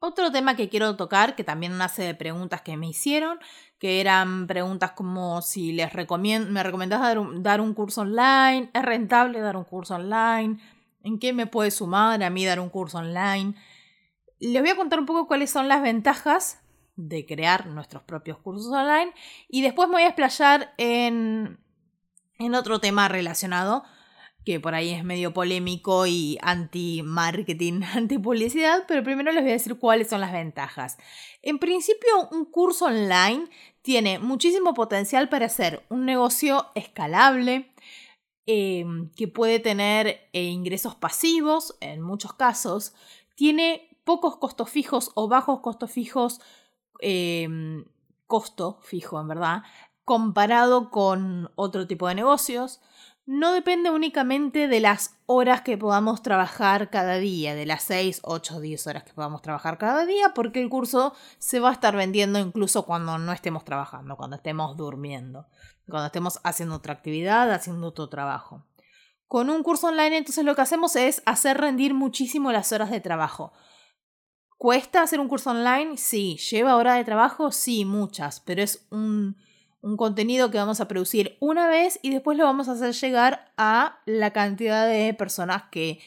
Otro 0.00 0.30
tema 0.30 0.54
que 0.54 0.68
quiero 0.68 0.94
tocar, 0.94 1.34
que 1.34 1.42
también 1.42 1.76
nace 1.76 2.02
de 2.02 2.14
preguntas 2.14 2.62
que 2.62 2.76
me 2.76 2.88
hicieron, 2.88 3.40
que 3.80 4.00
eran 4.00 4.46
preguntas 4.46 4.92
como 4.92 5.42
si 5.42 5.72
les 5.72 5.92
recomiendo, 5.92 6.50
me 6.52 6.62
recomendás 6.62 7.00
dar 7.00 7.60
un, 7.60 7.74
curso 7.74 8.02
online, 8.02 8.70
es 8.72 8.82
rentable 8.82 9.40
dar 9.40 9.56
un 9.56 9.64
curso 9.64 9.96
online, 9.96 10.60
en 11.02 11.18
qué 11.18 11.32
me 11.32 11.46
puede 11.46 11.72
sumar 11.72 12.22
a 12.22 12.30
mí 12.30 12.46
dar 12.46 12.60
un 12.60 12.68
curso 12.68 12.98
online. 12.98 13.54
Les 14.38 14.62
voy 14.62 14.70
a 14.70 14.76
contar 14.76 15.00
un 15.00 15.06
poco 15.06 15.26
cuáles 15.26 15.50
son 15.50 15.66
las 15.66 15.82
ventajas 15.82 16.60
de 16.94 17.26
crear 17.26 17.66
nuestros 17.66 18.04
propios 18.04 18.38
cursos 18.38 18.68
online 18.68 19.12
y 19.48 19.62
después 19.62 19.88
me 19.88 19.94
voy 19.94 20.02
a 20.02 20.08
explayar 20.08 20.74
en, 20.78 21.58
en 22.38 22.54
otro 22.54 22.78
tema 22.78 23.08
relacionado 23.08 23.82
que 24.48 24.60
por 24.60 24.74
ahí 24.74 24.92
es 24.92 25.04
medio 25.04 25.34
polémico 25.34 26.06
y 26.06 26.38
anti-marketing, 26.40 27.82
anti-publicidad, 27.94 28.86
pero 28.88 29.04
primero 29.04 29.30
les 29.30 29.42
voy 29.42 29.50
a 29.50 29.52
decir 29.52 29.78
cuáles 29.78 30.08
son 30.08 30.22
las 30.22 30.32
ventajas. 30.32 30.96
En 31.42 31.58
principio, 31.58 32.30
un 32.32 32.46
curso 32.46 32.86
online 32.86 33.50
tiene 33.82 34.18
muchísimo 34.18 34.72
potencial 34.72 35.28
para 35.28 35.44
hacer 35.44 35.84
un 35.90 36.06
negocio 36.06 36.64
escalable, 36.74 37.74
em, 38.46 39.10
que 39.10 39.28
puede 39.28 39.60
tener 39.60 40.30
eh, 40.32 40.44
ingresos 40.44 40.94
pasivos 40.94 41.76
en 41.82 42.00
muchos 42.00 42.32
casos, 42.32 42.94
tiene 43.34 43.98
pocos 44.04 44.38
costos 44.38 44.70
fijos 44.70 45.10
o 45.14 45.28
bajos 45.28 45.60
costos 45.60 45.90
fijos, 45.90 46.40
em, 47.00 47.84
costo 48.26 48.78
fijo 48.82 49.20
en 49.20 49.28
verdad, 49.28 49.62
comparado 50.06 50.90
con 50.90 51.50
otro 51.54 51.86
tipo 51.86 52.08
de 52.08 52.14
negocios 52.14 52.80
no 53.28 53.52
depende 53.52 53.90
únicamente 53.90 54.68
de 54.68 54.80
las 54.80 55.18
horas 55.26 55.60
que 55.60 55.76
podamos 55.76 56.22
trabajar 56.22 56.88
cada 56.88 57.18
día, 57.18 57.54
de 57.54 57.66
las 57.66 57.82
6, 57.82 58.22
8, 58.24 58.58
10 58.58 58.86
horas 58.86 59.04
que 59.04 59.12
podamos 59.12 59.42
trabajar 59.42 59.76
cada 59.76 60.06
día, 60.06 60.32
porque 60.34 60.62
el 60.62 60.70
curso 60.70 61.12
se 61.36 61.60
va 61.60 61.68
a 61.68 61.74
estar 61.74 61.94
vendiendo 61.94 62.38
incluso 62.38 62.86
cuando 62.86 63.18
no 63.18 63.30
estemos 63.32 63.66
trabajando, 63.66 64.16
cuando 64.16 64.36
estemos 64.36 64.78
durmiendo, 64.78 65.46
cuando 65.86 66.06
estemos 66.06 66.40
haciendo 66.42 66.76
otra 66.76 66.94
actividad, 66.94 67.52
haciendo 67.52 67.88
otro 67.88 68.08
trabajo. 68.08 68.64
Con 69.26 69.50
un 69.50 69.62
curso 69.62 69.88
online 69.88 70.16
entonces 70.16 70.42
lo 70.42 70.54
que 70.54 70.62
hacemos 70.62 70.96
es 70.96 71.22
hacer 71.26 71.58
rendir 71.58 71.92
muchísimo 71.92 72.50
las 72.50 72.72
horas 72.72 72.90
de 72.90 73.02
trabajo. 73.02 73.52
¿Cuesta 74.56 75.02
hacer 75.02 75.20
un 75.20 75.28
curso 75.28 75.50
online? 75.50 75.98
Sí. 75.98 76.38
¿Lleva 76.50 76.76
horas 76.76 76.96
de 76.96 77.04
trabajo? 77.04 77.52
Sí, 77.52 77.84
muchas, 77.84 78.40
pero 78.40 78.62
es 78.62 78.86
un 78.90 79.36
un 79.80 79.96
contenido 79.96 80.50
que 80.50 80.58
vamos 80.58 80.80
a 80.80 80.88
producir 80.88 81.36
una 81.40 81.68
vez 81.68 81.98
y 82.02 82.10
después 82.10 82.36
lo 82.36 82.44
vamos 82.44 82.68
a 82.68 82.72
hacer 82.72 82.92
llegar 82.94 83.52
a 83.56 84.00
la 84.06 84.32
cantidad 84.32 84.88
de 84.88 85.14
personas 85.14 85.64
que, 85.70 86.00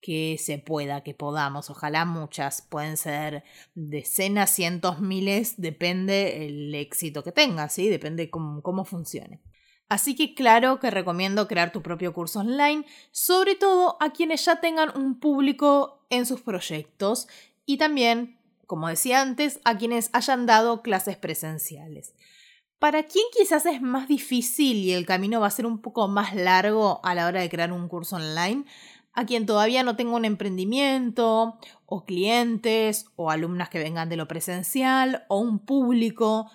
que 0.00 0.36
se 0.38 0.58
pueda, 0.58 1.02
que 1.02 1.14
podamos. 1.14 1.70
Ojalá 1.70 2.04
muchas, 2.04 2.62
pueden 2.62 2.96
ser 2.96 3.44
decenas, 3.74 4.50
cientos, 4.50 5.00
miles, 5.00 5.60
depende 5.60 6.46
el 6.46 6.74
éxito 6.74 7.24
que 7.24 7.32
tenga, 7.32 7.68
¿sí? 7.68 7.88
Depende 7.88 8.30
cómo, 8.30 8.62
cómo 8.62 8.84
funcione. 8.84 9.40
Así 9.88 10.14
que 10.14 10.34
claro 10.34 10.80
que 10.80 10.90
recomiendo 10.90 11.48
crear 11.48 11.72
tu 11.72 11.82
propio 11.82 12.12
curso 12.12 12.40
online, 12.40 12.84
sobre 13.10 13.54
todo 13.54 13.96
a 14.00 14.12
quienes 14.12 14.44
ya 14.44 14.60
tengan 14.60 14.96
un 14.96 15.18
público 15.18 16.06
en 16.10 16.26
sus 16.26 16.42
proyectos 16.42 17.26
y 17.64 17.78
también, 17.78 18.38
como 18.66 18.88
decía 18.88 19.22
antes, 19.22 19.60
a 19.64 19.78
quienes 19.78 20.10
hayan 20.12 20.44
dado 20.44 20.82
clases 20.82 21.16
presenciales. 21.16 22.14
Para 22.78 23.02
quien 23.04 23.24
quizás 23.36 23.66
es 23.66 23.82
más 23.82 24.06
difícil 24.06 24.76
y 24.76 24.92
el 24.92 25.04
camino 25.04 25.40
va 25.40 25.48
a 25.48 25.50
ser 25.50 25.66
un 25.66 25.80
poco 25.80 26.06
más 26.06 26.34
largo 26.34 27.00
a 27.02 27.14
la 27.14 27.26
hora 27.26 27.40
de 27.40 27.50
crear 27.50 27.72
un 27.72 27.88
curso 27.88 28.16
online, 28.16 28.64
a 29.14 29.26
quien 29.26 29.46
todavía 29.46 29.82
no 29.82 29.96
tenga 29.96 30.14
un 30.14 30.24
emprendimiento, 30.24 31.58
o 31.86 32.04
clientes, 32.04 33.06
o 33.16 33.32
alumnas 33.32 33.68
que 33.68 33.80
vengan 33.80 34.08
de 34.08 34.16
lo 34.16 34.28
presencial, 34.28 35.24
o 35.28 35.40
un 35.40 35.58
público, 35.58 36.50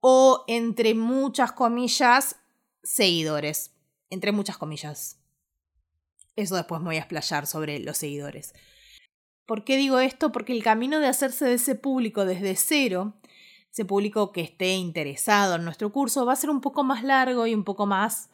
o 0.00 0.44
entre 0.46 0.94
muchas 0.94 1.50
comillas, 1.50 2.36
seguidores. 2.84 3.74
Entre 4.10 4.30
muchas 4.30 4.58
comillas. 4.58 5.18
Eso 6.36 6.54
después 6.54 6.80
me 6.80 6.86
voy 6.86 6.96
a 6.96 7.00
explayar 7.00 7.48
sobre 7.48 7.80
los 7.80 7.98
seguidores. 7.98 8.54
¿Por 9.44 9.64
qué 9.64 9.76
digo 9.76 9.98
esto? 9.98 10.30
Porque 10.30 10.52
el 10.52 10.62
camino 10.62 11.00
de 11.00 11.08
hacerse 11.08 11.46
de 11.46 11.54
ese 11.54 11.74
público 11.74 12.24
desde 12.24 12.54
cero 12.54 13.14
ese 13.70 13.84
público 13.84 14.32
que 14.32 14.40
esté 14.40 14.74
interesado 14.74 15.56
en 15.56 15.64
nuestro 15.64 15.92
curso 15.92 16.26
va 16.26 16.32
a 16.32 16.36
ser 16.36 16.50
un 16.50 16.60
poco 16.60 16.84
más 16.84 17.04
largo 17.04 17.46
y 17.46 17.54
un 17.54 17.64
poco 17.64 17.86
más 17.86 18.30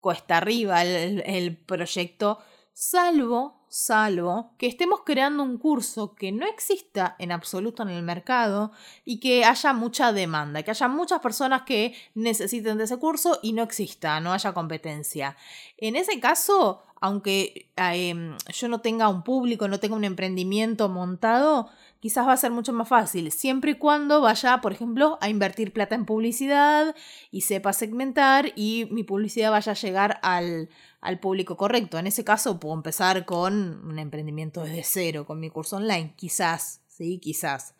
cuesta 0.00 0.36
arriba 0.36 0.82
el, 0.82 1.22
el 1.26 1.56
proyecto, 1.56 2.38
salvo, 2.72 3.66
salvo 3.68 4.54
que 4.56 4.66
estemos 4.66 5.00
creando 5.04 5.42
un 5.42 5.58
curso 5.58 6.14
que 6.14 6.32
no 6.32 6.46
exista 6.46 7.16
en 7.18 7.32
absoluto 7.32 7.82
en 7.82 7.90
el 7.90 8.02
mercado 8.02 8.72
y 9.04 9.20
que 9.20 9.44
haya 9.44 9.72
mucha 9.72 10.12
demanda, 10.12 10.62
que 10.62 10.70
haya 10.70 10.88
muchas 10.88 11.20
personas 11.20 11.62
que 11.62 11.94
necesiten 12.14 12.78
de 12.78 12.84
ese 12.84 12.98
curso 12.98 13.40
y 13.42 13.52
no 13.52 13.62
exista, 13.62 14.20
no 14.20 14.32
haya 14.32 14.52
competencia. 14.52 15.36
En 15.76 15.96
ese 15.96 16.20
caso, 16.20 16.84
aunque 17.00 17.70
em, 17.76 18.36
yo 18.52 18.68
no 18.68 18.80
tenga 18.80 19.08
un 19.08 19.22
público, 19.22 19.68
no 19.68 19.80
tenga 19.80 19.96
un 19.96 20.04
emprendimiento 20.04 20.88
montado, 20.88 21.68
quizás 22.00 22.26
va 22.26 22.32
a 22.32 22.36
ser 22.36 22.50
mucho 22.50 22.72
más 22.72 22.88
fácil, 22.88 23.30
siempre 23.32 23.72
y 23.72 23.74
cuando 23.74 24.20
vaya, 24.20 24.60
por 24.60 24.72
ejemplo, 24.72 25.18
a 25.20 25.28
invertir 25.28 25.72
plata 25.72 25.94
en 25.94 26.06
publicidad 26.06 26.94
y 27.30 27.42
sepa 27.42 27.72
segmentar 27.72 28.52
y 28.56 28.88
mi 28.90 29.04
publicidad 29.04 29.50
vaya 29.50 29.72
a 29.72 29.76
llegar 29.76 30.18
al, 30.22 30.68
al 31.00 31.20
público 31.20 31.56
correcto. 31.56 31.98
En 31.98 32.06
ese 32.06 32.24
caso 32.24 32.58
puedo 32.60 32.74
empezar 32.74 33.24
con 33.24 33.84
un 33.86 33.98
emprendimiento 33.98 34.62
desde 34.62 34.84
cero, 34.84 35.26
con 35.26 35.40
mi 35.40 35.50
curso 35.50 35.76
online, 35.76 36.14
quizás, 36.16 36.82
sí, 36.88 37.18
quizás. 37.18 37.74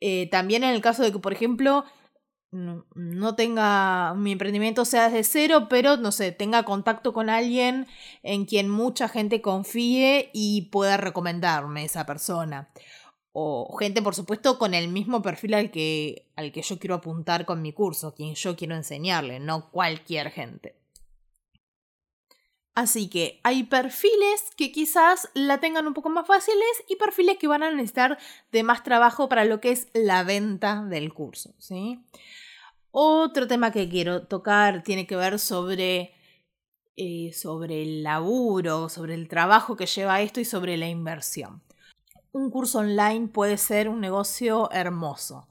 Eh, 0.00 0.28
también 0.30 0.62
en 0.62 0.70
el 0.70 0.82
caso 0.82 1.02
de 1.02 1.12
que, 1.12 1.18
por 1.18 1.32
ejemplo, 1.32 1.84
no, 2.50 3.34
tenga 3.34 4.14
mi 4.14 4.32
emprendimiento 4.32 4.84
sea 4.84 5.08
desde 5.08 5.24
cero, 5.24 5.66
pero 5.68 5.96
no 5.96 6.12
sé, 6.12 6.32
tenga 6.32 6.64
contacto 6.64 7.12
con 7.12 7.28
alguien 7.28 7.86
en 8.22 8.46
quien 8.46 8.70
mucha 8.70 9.08
gente 9.08 9.42
confíe 9.42 10.30
y 10.32 10.62
pueda 10.70 10.96
recomendarme 10.96 11.84
esa 11.84 12.06
persona 12.06 12.70
o 13.38 13.76
gente, 13.78 14.00
por 14.00 14.14
supuesto, 14.14 14.58
con 14.58 14.72
el 14.72 14.88
mismo 14.88 15.20
perfil 15.20 15.52
al 15.52 15.70
que, 15.70 16.26
al 16.36 16.52
que 16.52 16.62
yo 16.62 16.78
quiero 16.78 16.94
apuntar 16.94 17.44
con 17.44 17.60
mi 17.60 17.70
curso, 17.74 18.14
quien 18.14 18.34
yo 18.34 18.56
quiero 18.56 18.74
enseñarle, 18.74 19.40
no 19.40 19.70
cualquier 19.70 20.30
gente. 20.30 20.75
Así 22.76 23.08
que 23.08 23.40
hay 23.42 23.62
perfiles 23.62 24.50
que 24.54 24.70
quizás 24.70 25.30
la 25.32 25.60
tengan 25.60 25.86
un 25.86 25.94
poco 25.94 26.10
más 26.10 26.26
fáciles 26.26 26.84
y 26.90 26.96
perfiles 26.96 27.38
que 27.38 27.48
van 27.48 27.62
a 27.62 27.70
necesitar 27.70 28.18
de 28.52 28.62
más 28.64 28.82
trabajo 28.82 29.30
para 29.30 29.46
lo 29.46 29.62
que 29.62 29.70
es 29.70 29.88
la 29.94 30.24
venta 30.24 30.84
del 30.84 31.14
curso. 31.14 31.54
¿sí? 31.56 32.04
Otro 32.90 33.46
tema 33.46 33.72
que 33.72 33.88
quiero 33.88 34.26
tocar 34.26 34.82
tiene 34.82 35.06
que 35.06 35.16
ver 35.16 35.38
sobre, 35.38 36.12
eh, 36.98 37.32
sobre 37.32 37.82
el 37.82 38.02
laburo, 38.02 38.90
sobre 38.90 39.14
el 39.14 39.26
trabajo 39.26 39.74
que 39.74 39.86
lleva 39.86 40.20
esto 40.20 40.40
y 40.40 40.44
sobre 40.44 40.76
la 40.76 40.86
inversión. 40.86 41.62
Un 42.32 42.50
curso 42.50 42.80
online 42.80 43.28
puede 43.28 43.56
ser 43.56 43.88
un 43.88 44.02
negocio 44.02 44.70
hermoso. 44.70 45.48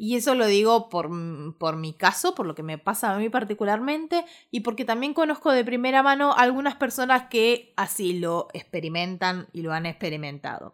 Y 0.00 0.14
eso 0.14 0.36
lo 0.36 0.46
digo 0.46 0.88
por, 0.88 1.08
mm, 1.10 1.54
por, 1.58 1.76
mi 1.76 1.92
caso, 1.92 2.36
por 2.36 2.46
lo 2.46 2.54
que 2.54 2.62
me 2.62 2.78
pasa 2.78 3.12
a 3.12 3.18
mí 3.18 3.28
particularmente, 3.28 4.24
y 4.52 4.60
porque 4.60 4.84
también 4.84 5.12
conozco 5.12 5.50
de 5.50 5.64
primera 5.64 6.04
mano 6.04 6.32
algunas 6.34 6.76
personas 6.76 7.24
que 7.28 7.74
así 7.76 8.12
lo 8.16 8.46
experimentan 8.54 9.48
y 9.52 9.62
lo 9.62 9.72
han 9.72 9.86
experimentado. 9.86 10.72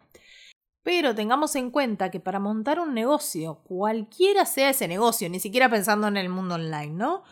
Pero 0.83 1.15
tengamos 1.15 1.55
en 1.55 1.71
cuenta 1.71 2.11
que 2.11 2.19
para 2.19 2.39
montar 2.39 2.79
un 2.79 2.93
negocio, 2.93 3.61
cualquiera 3.63 4.45
sea 4.45 4.69
ese 4.69 4.87
negocio, 4.87 5.27
ni 5.27 5.39
siquiera 5.39 5.69
pensando 5.69 6.07
en 6.07 6.17
el 6.17 6.29
mundo 6.29 6.55
online, 6.55 6.93
¿no? 6.93 7.23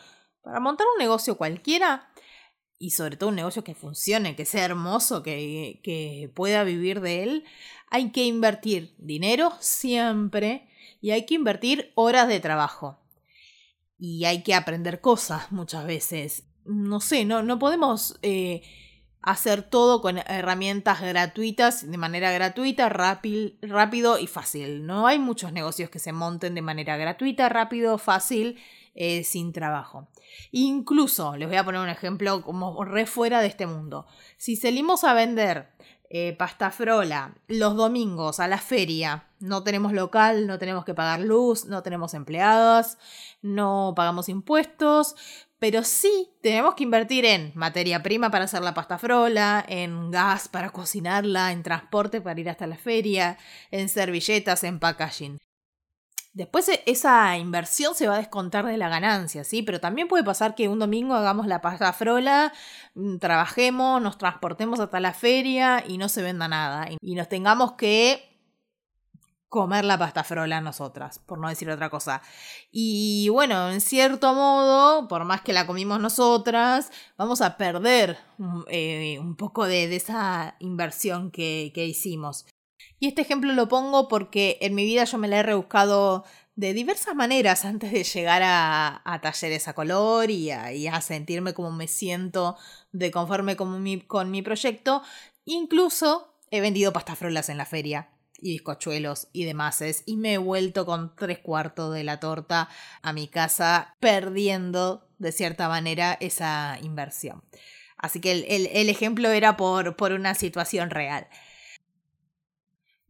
Para 0.42 0.60
montar 0.60 0.88
un 0.96 1.00
negocio 1.00 1.38
cualquiera, 1.38 2.10
y 2.80 2.90
sobre 2.90 3.18
todo 3.18 3.30
un 3.30 3.36
negocio 3.36 3.64
que 3.64 3.76
funcione, 3.76 4.36
que 4.36 4.46
sea 4.46 4.66
hermoso, 4.66 5.22
que, 5.22 5.80
que 5.84 6.32
pueda 6.34 6.64
vivir 6.64 7.02
de 7.02 7.22
él, 7.24 7.46
hay 7.92 8.12
que 8.12 8.26
invertir 8.26 8.96
dinero 8.98 9.54
siempre 9.60 10.68
y 11.04 11.12
hay 11.12 11.26
que 11.26 11.34
invertir 11.34 11.92
horas 11.96 12.30
de 12.30 12.40
trabajo. 12.40 12.98
Y 14.00 14.24
hay 14.24 14.42
que 14.42 14.56
aprender 14.56 15.02
cosas 15.02 15.52
muchas 15.52 15.86
veces. 15.86 16.46
No 16.64 17.02
sé, 17.02 17.26
no, 17.26 17.44
no 17.44 17.60
podemos 17.60 18.18
eh, 18.22 18.62
hacer 19.22 19.64
todo 19.64 20.02
con 20.02 20.20
herramientas 20.20 21.02
gratuitas, 21.02 21.92
de 21.92 21.98
manera 21.98 22.32
gratuita, 22.32 22.88
rápido 22.88 24.18
y 24.18 24.28
fácil. 24.28 24.86
No 24.86 25.06
hay 25.06 25.20
muchos 25.20 25.52
negocios 25.52 25.90
que 25.90 26.00
se 26.00 26.14
monten 26.14 26.56
de 26.56 26.62
manera 26.62 26.96
gratuita, 26.96 27.50
rápido, 27.50 27.98
fácil, 27.98 28.58
eh, 28.96 29.26
sin 29.26 29.52
trabajo. 29.52 30.08
Incluso, 30.52 31.36
les 31.36 31.50
voy 31.50 31.58
a 31.58 31.66
poner 31.66 31.82
un 31.82 31.90
ejemplo 31.90 32.44
como 32.44 32.82
re 32.86 33.08
fuera 33.08 33.42
de 33.42 33.48
este 33.48 33.68
mundo. 33.68 34.08
Si 34.38 34.56
salimos 34.56 35.04
a 35.04 35.14
vender 35.14 35.68
eh, 36.16 36.36
pasta 36.38 36.70
frola 36.70 37.34
los 37.48 37.76
domingos 37.76 38.40
a 38.40 38.48
la 38.48 38.60
feria. 38.60 39.26
No 39.40 39.64
tenemos 39.64 39.94
local, 39.94 40.46
no 40.46 40.60
tenemos 40.60 40.86
que 40.86 40.94
pagar 40.94 41.20
luz, 41.20 41.66
no 41.66 41.82
tenemos 41.82 42.14
empleados, 42.14 43.00
no 43.42 43.94
pagamos 43.96 44.30
impuestos, 44.30 45.16
pero 45.58 45.84
sí 45.84 46.30
tenemos 46.44 46.76
que 46.76 46.84
invertir 46.84 47.26
en 47.26 47.52
materia 47.56 48.04
prima 48.04 48.30
para 48.30 48.46
hacer 48.46 48.62
la 48.62 48.76
pasta 48.76 49.00
frola, 49.00 49.66
en 49.68 50.12
gas 50.12 50.48
para 50.48 50.70
cocinarla, 50.70 51.52
en 51.52 51.64
transporte 51.64 52.22
para 52.22 52.40
ir 52.40 52.48
hasta 52.48 52.68
la 52.68 52.78
feria, 52.78 53.40
en 53.72 53.90
servilletas, 53.90 54.64
en 54.64 54.80
packaging. 54.80 55.40
Después 56.34 56.68
e, 56.70 56.84
esa 56.88 57.38
inversión 57.38 57.94
se 57.96 58.08
va 58.08 58.16
a 58.16 58.18
descontar 58.18 58.66
de 58.66 58.78
la 58.78 58.90
ganancia, 58.90 59.44
¿sí? 59.44 59.62
Pero 59.62 59.80
también 59.80 60.08
puede 60.08 60.24
pasar 60.24 60.56
que 60.56 60.68
un 60.68 60.80
domingo 60.80 61.14
hagamos 61.14 61.46
la 61.48 61.62
pasta 61.62 61.94
frola, 61.94 62.52
mm, 62.96 63.18
trabajemos, 63.18 64.02
nos 64.02 64.18
transportemos 64.18 64.80
hasta 64.80 65.00
la 65.00 65.14
feria 65.14 65.84
y 65.88 65.98
no 65.98 66.10
se 66.10 66.24
venda 66.24 66.48
nada. 66.48 66.88
Y 67.02 67.16
nos 67.16 67.30
tengamos 67.30 67.74
que 67.74 68.30
comer 69.50 69.86
la 69.86 70.00
pasta 70.00 70.24
frola 70.24 70.62
nosotras, 70.62 71.20
por 71.20 71.38
no 71.38 71.48
decir 71.50 71.70
otra 71.70 71.92
cosa. 71.92 72.24
Y 72.72 73.30
bueno, 73.30 73.70
en 73.70 73.82
cierto 73.82 74.34
modo, 74.34 75.08
por 75.08 75.26
más 75.26 75.42
que 75.42 75.54
la 75.54 75.68
comimos 75.68 76.00
nosotras, 76.00 76.92
vamos 77.18 77.42
a 77.42 77.58
perder 77.58 78.18
mm, 78.40 78.62
eh, 78.70 79.20
un 79.20 79.36
poco 79.36 79.66
de, 79.68 79.96
esa 79.96 80.56
inversión 80.60 81.30
que 81.32 81.72
hicimos. 81.76 82.46
Y 83.04 83.08
este 83.08 83.24
ejemplo 83.24 83.52
lo 83.52 83.68
pongo 83.68 84.08
porque 84.08 84.58
en 84.62 84.76
mi 84.76 84.86
vida 84.86 85.04
yo 85.04 85.18
me 85.18 85.28
la 85.28 85.40
he 85.40 85.44
rebuscado 85.44 86.24
de 86.56 86.74
diversas 86.74 87.14
maneras 87.16 87.66
antes 87.66 87.92
de 87.92 88.06
llegar 88.06 88.42
a, 88.46 89.20
talleres 89.22 89.68
a 89.68 89.74
color 89.74 90.32
y 90.32 90.52
a, 90.52 91.02
sentirme 91.02 91.54
como 91.54 91.70
me 91.74 91.90
siento 91.90 92.56
de 92.94 93.12
conforme 93.12 93.58
con 93.58 93.84
mi, 93.84 94.00
con 94.00 94.32
mi 94.32 94.42
proyecto. 94.42 95.04
Incluso 95.44 96.34
he 96.50 96.62
vendido 96.62 96.94
pastafrolas 96.94 97.50
en 97.50 97.58
la 97.58 97.66
feria 97.66 98.08
y 98.40 98.52
bizcochuelos 98.52 99.28
y 99.34 99.44
demás. 99.44 99.84
Y 100.06 100.16
me 100.16 100.36
he 100.36 100.38
vuelto 100.38 100.86
con 100.86 101.14
tres 101.14 101.40
cuartos 101.40 101.94
de 101.94 102.06
la 102.06 102.22
torta 102.22 102.70
a 103.02 103.12
mi 103.12 103.28
casa, 103.28 103.98
perdiendo 104.00 105.10
de 105.18 105.34
cierta 105.34 105.68
manera 105.68 106.18
esa 106.22 106.78
inversión. 106.82 107.44
Así 107.98 108.22
que 108.22 108.32
el, 108.32 108.90
ejemplo 108.90 109.30
era 109.30 109.58
por, 109.58 109.98
por 109.98 110.14
una 110.14 110.36
situación 110.36 110.90
real. 110.90 111.28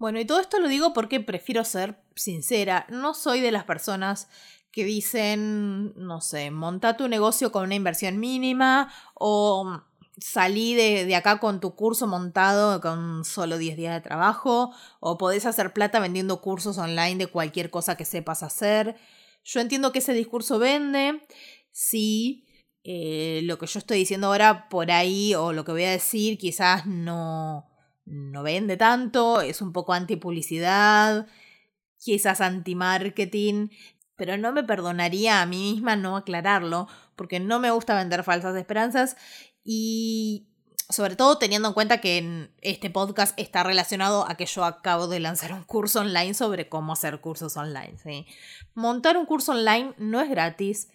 Bueno, 0.04 0.20
y 0.20 0.26
todo 0.26 0.42
esto 0.42 0.60
lo 0.60 0.68
digo 0.68 0.92
porque 0.92 1.22
prefiero 1.22 1.64
ser 1.64 1.96
sincera. 2.14 2.86
No 2.90 3.14
soy 3.14 3.40
de 3.40 3.54
las 3.54 3.64
personas 3.64 4.28
que 4.70 4.84
dicen, 4.84 5.94
no 5.96 6.20
sé, 6.20 6.52
monta 6.52 6.98
tu 6.98 7.08
negocio 7.08 7.54
con 7.54 7.64
una 7.64 7.76
inversión 7.76 8.20
mínima 8.20 8.92
o 9.14 9.80
salí 10.18 10.76
de, 10.76 11.16
acá 11.16 11.40
con 11.40 11.62
tu 11.62 11.76
curso 11.78 12.06
montado 12.06 12.82
con 12.82 13.24
solo 13.24 13.58
10 13.58 13.78
días 13.78 13.94
de 13.94 14.02
trabajo 14.02 14.74
o 15.00 15.18
podés 15.18 15.46
hacer 15.46 15.72
plata 15.72 16.02
vendiendo 16.02 16.42
cursos 16.42 16.78
online 16.78 17.16
de 17.16 17.28
cualquier 17.28 17.70
cosa 17.70 17.96
que 17.96 18.04
sepas 18.04 18.44
hacer. 18.44 18.98
Yo 19.46 19.62
entiendo 19.62 19.94
que 19.94 20.00
ese 20.00 20.12
discurso 20.12 20.60
vende, 20.60 21.26
sí, 21.72 22.46
eh, 22.84 23.40
lo 23.46 23.58
que 23.58 23.68
yo 23.68 23.80
estoy 23.80 24.00
diciendo 24.00 24.28
ahora 24.28 24.68
por 24.68 24.92
ahí 24.92 25.34
o 25.34 25.54
lo 25.54 25.64
que 25.64 25.72
voy 25.72 25.86
a 25.86 25.92
decir 25.92 26.38
quizás 26.38 26.86
no, 26.86 27.73
no 28.06 28.44
vende 28.44 28.78
tanto, 28.78 29.42
es 29.42 29.62
un 29.62 29.74
poco 29.74 29.94
anti-publicidad, 29.94 31.28
quizás 31.98 32.42
anti-marketing, 32.42 33.70
pero 34.16 34.38
no 34.38 34.52
me 34.52 34.64
perdonaría 34.64 35.42
a 35.42 35.46
mí 35.46 35.74
misma 35.74 35.96
no 35.96 36.18
aclararlo, 36.18 36.88
porque 37.16 37.40
no 37.40 37.60
me 37.60 37.72
gusta 37.72 37.96
vender 37.96 38.24
falsas 38.24 38.56
esperanzas 38.56 39.16
y 39.64 40.50
sobre 40.90 41.16
todo 41.16 41.38
teniendo 41.38 41.70
en 41.70 41.74
cuenta 41.74 42.02
que 42.02 42.50
este 42.62 42.90
podcast 42.90 43.38
está 43.40 43.64
relacionado 43.64 44.30
a 44.30 44.36
que 44.36 44.46
yo 44.46 44.66
acabo 44.66 45.08
de 45.08 45.20
lanzar 45.20 45.54
un 45.54 45.64
curso 45.64 46.02
online 46.02 46.34
sobre 46.34 46.70
cómo 46.70 46.94
hacer 46.94 47.22
cursos 47.22 47.58
online. 47.58 47.96
Montar 48.76 49.18
un 49.18 49.26
curso 49.26 49.54
online 49.54 49.94
no 49.98 50.22
es 50.22 50.30
gratis, 50.30 50.90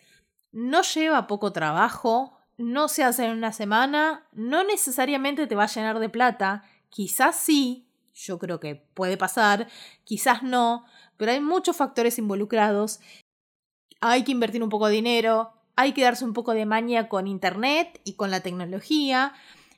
no 0.52 0.82
lleva 0.82 1.26
poco 1.26 1.52
trabajo, 1.52 2.38
no 2.56 2.88
se 2.88 3.04
hace 3.04 3.24
en 3.24 3.32
una 3.32 3.52
semana, 3.52 4.26
no 4.32 4.64
necesariamente 4.64 5.46
te 5.46 5.54
va 5.54 5.64
a 5.64 5.68
llenar 5.68 5.98
de 5.98 6.08
plata 6.08 6.64
Quizás 6.90 7.36
sí, 7.36 7.88
yo 8.14 8.38
creo 8.38 8.60
que 8.60 8.74
puede 8.74 9.16
pasar, 9.16 9.68
quizás 10.04 10.42
no, 10.42 10.84
pero 11.16 11.32
hay 11.32 11.40
muchos 11.40 11.76
factores 11.76 12.18
involucrados. 12.18 13.00
Hay 14.00 14.24
que 14.24 14.32
invertir 14.32 14.62
un 14.62 14.68
poco 14.68 14.86
de 14.86 14.94
dinero, 14.94 15.52
hay 15.76 15.92
que 15.92 16.02
darse 16.02 16.24
un 16.24 16.32
poco 16.32 16.54
de 16.54 16.66
maña 16.66 17.08
con 17.08 17.26
Internet 17.26 18.00
y 18.04 18.14
con 18.14 18.30
la 18.30 18.40
tecnología. 18.40 19.32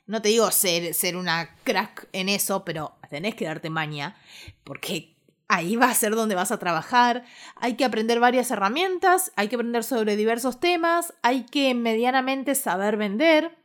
No 0.07 0.21
te 0.21 0.29
digo 0.29 0.49
ser, 0.51 0.93
ser 0.93 1.15
una 1.15 1.55
crack 1.63 2.07
en 2.11 2.29
eso, 2.29 2.65
pero 2.65 2.95
tenés 3.09 3.35
que 3.35 3.45
darte 3.45 3.69
maña, 3.69 4.17
porque 4.63 5.15
ahí 5.47 5.75
va 5.75 5.89
a 5.89 5.93
ser 5.93 6.15
donde 6.15 6.35
vas 6.35 6.51
a 6.51 6.59
trabajar. 6.59 7.23
Hay 7.55 7.75
que 7.75 7.85
aprender 7.85 8.19
varias 8.19 8.49
herramientas, 8.51 9.31
hay 9.35 9.47
que 9.47 9.55
aprender 9.55 9.83
sobre 9.83 10.15
diversos 10.15 10.59
temas, 10.59 11.13
hay 11.21 11.43
que 11.43 11.75
medianamente 11.75 12.55
saber 12.55 12.97
vender 12.97 13.60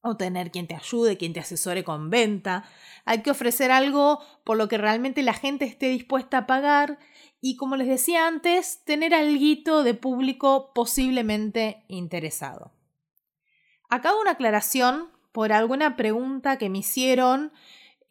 o 0.00 0.16
tener 0.16 0.50
quien 0.50 0.66
te 0.66 0.74
ayude, 0.74 1.16
quien 1.16 1.32
te 1.32 1.40
asesore 1.40 1.84
con 1.84 2.10
venta. 2.10 2.64
Hay 3.04 3.22
que 3.22 3.30
ofrecer 3.30 3.70
algo 3.70 4.20
por 4.44 4.56
lo 4.56 4.68
que 4.68 4.78
realmente 4.78 5.22
la 5.22 5.34
gente 5.34 5.64
esté 5.64 5.88
dispuesta 5.88 6.38
a 6.38 6.46
pagar 6.46 6.98
y 7.40 7.56
como 7.56 7.76
les 7.76 7.86
decía 7.86 8.26
antes, 8.26 8.84
tener 8.84 9.14
algo 9.14 9.82
de 9.82 9.94
público 9.94 10.72
posiblemente 10.74 11.84
interesado. 11.88 12.72
Acabo 13.88 14.20
una 14.20 14.32
aclaración 14.32 15.10
por 15.32 15.52
alguna 15.52 15.96
pregunta 15.96 16.58
que 16.58 16.68
me 16.68 16.78
hicieron 16.78 17.52